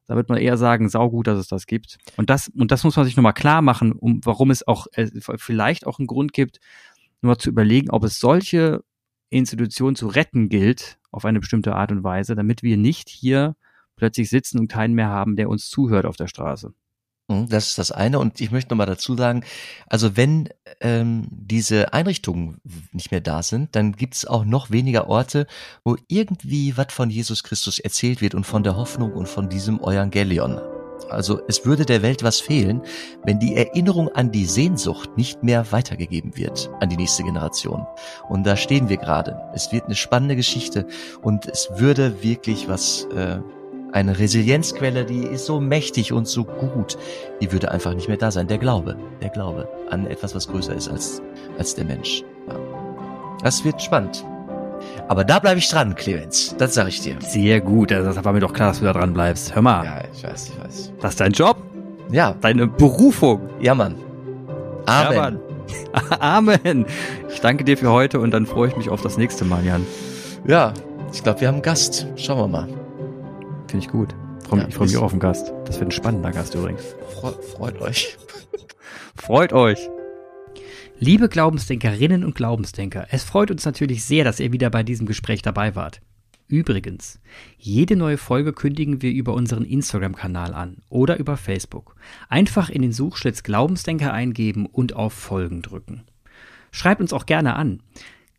[0.06, 1.98] Da wird man eher sagen, saugut, dass es das gibt.
[2.16, 5.10] Und das, und das muss man sich nochmal klar machen, um, warum es auch äh,
[5.36, 6.60] vielleicht auch einen Grund gibt,
[7.22, 8.84] nur zu überlegen, ob es solche
[9.30, 13.56] Institutionen zu retten gilt, auf eine bestimmte Art und Weise, damit wir nicht hier
[13.96, 16.72] plötzlich sitzen und keinen mehr haben, der uns zuhört auf der Straße.
[17.28, 18.18] Mhm, Das ist das eine.
[18.18, 19.42] Und ich möchte nochmal dazu sagen,
[19.88, 20.48] also wenn
[20.80, 22.60] ähm, diese Einrichtungen
[22.92, 25.46] nicht mehr da sind, dann gibt es auch noch weniger Orte,
[25.84, 29.80] wo irgendwie was von Jesus Christus erzählt wird und von der Hoffnung und von diesem
[29.80, 30.75] Evangelion.
[31.08, 32.82] Also es würde der Welt was fehlen,
[33.24, 37.86] wenn die Erinnerung an die Sehnsucht nicht mehr weitergegeben wird an die nächste Generation.
[38.28, 39.40] Und da stehen wir gerade.
[39.54, 40.86] Es wird eine spannende Geschichte
[41.22, 43.38] und es würde wirklich was äh,
[43.92, 46.98] eine Resilienzquelle, die ist so mächtig und so gut,
[47.40, 48.46] die würde einfach nicht mehr da sein.
[48.46, 51.22] Der Glaube, der Glaube an etwas, was größer ist als,
[51.56, 52.22] als der Mensch.
[52.48, 52.58] Ja.
[53.42, 54.24] Das wird spannend.
[55.08, 56.54] Aber da bleibe ich dran, Clemens.
[56.58, 57.16] Das sage ich dir.
[57.20, 57.92] Sehr gut.
[57.92, 59.54] Also das war mir doch klar, dass du da dran bleibst.
[59.54, 59.84] Hör mal.
[59.84, 60.92] Ja, ich weiß, ich weiß.
[61.00, 61.56] Das ist dein Job.
[62.10, 62.34] Ja.
[62.40, 63.48] Deine Berufung.
[63.60, 63.96] Ja, Mann.
[64.86, 65.12] Amen.
[65.14, 65.40] Ja, Mann.
[66.20, 66.86] Amen.
[67.28, 69.86] Ich danke dir für heute und dann freue ich mich auf das nächste Mal, Jan.
[70.46, 70.72] Ja,
[71.12, 72.06] ich glaube, wir haben einen Gast.
[72.16, 72.68] Schauen wir mal.
[73.68, 74.14] Finde ich gut.
[74.48, 75.52] Freu, Ja, ich freue mich auch auf den Gast.
[75.64, 76.82] Das wird ein spannender Gast übrigens.
[77.20, 78.16] Fre freut euch.
[79.16, 79.88] Freut euch.
[80.98, 85.42] Liebe Glaubensdenkerinnen und Glaubensdenker, es freut uns natürlich sehr, dass ihr wieder bei diesem Gespräch
[85.42, 86.00] dabei wart.
[86.48, 87.20] Übrigens,
[87.58, 91.96] jede neue Folge kündigen wir über unseren Instagram-Kanal an oder über Facebook.
[92.30, 96.04] Einfach in den Suchschlitz Glaubensdenker eingeben und auf Folgen drücken.
[96.70, 97.82] Schreibt uns auch gerne an.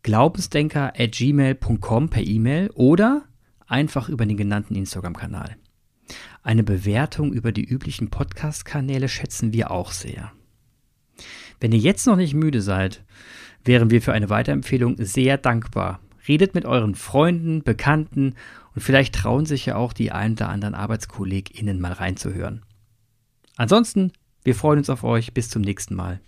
[0.02, 3.22] glaubensdenker@gmail.com per E-Mail oder
[3.68, 5.56] einfach über den genannten Instagram-Kanal.
[6.42, 10.32] Eine Bewertung über die üblichen Podcast-Kanäle schätzen wir auch sehr.
[11.60, 13.04] Wenn ihr jetzt noch nicht müde seid,
[13.64, 16.00] wären wir für eine Weiterempfehlung sehr dankbar.
[16.26, 18.34] Redet mit euren Freunden, Bekannten
[18.74, 22.62] und vielleicht trauen sich ja auch die ein oder anderen ArbeitskollegInnen mal reinzuhören.
[23.56, 24.12] Ansonsten,
[24.44, 25.34] wir freuen uns auf euch.
[25.34, 26.20] Bis zum nächsten Mal.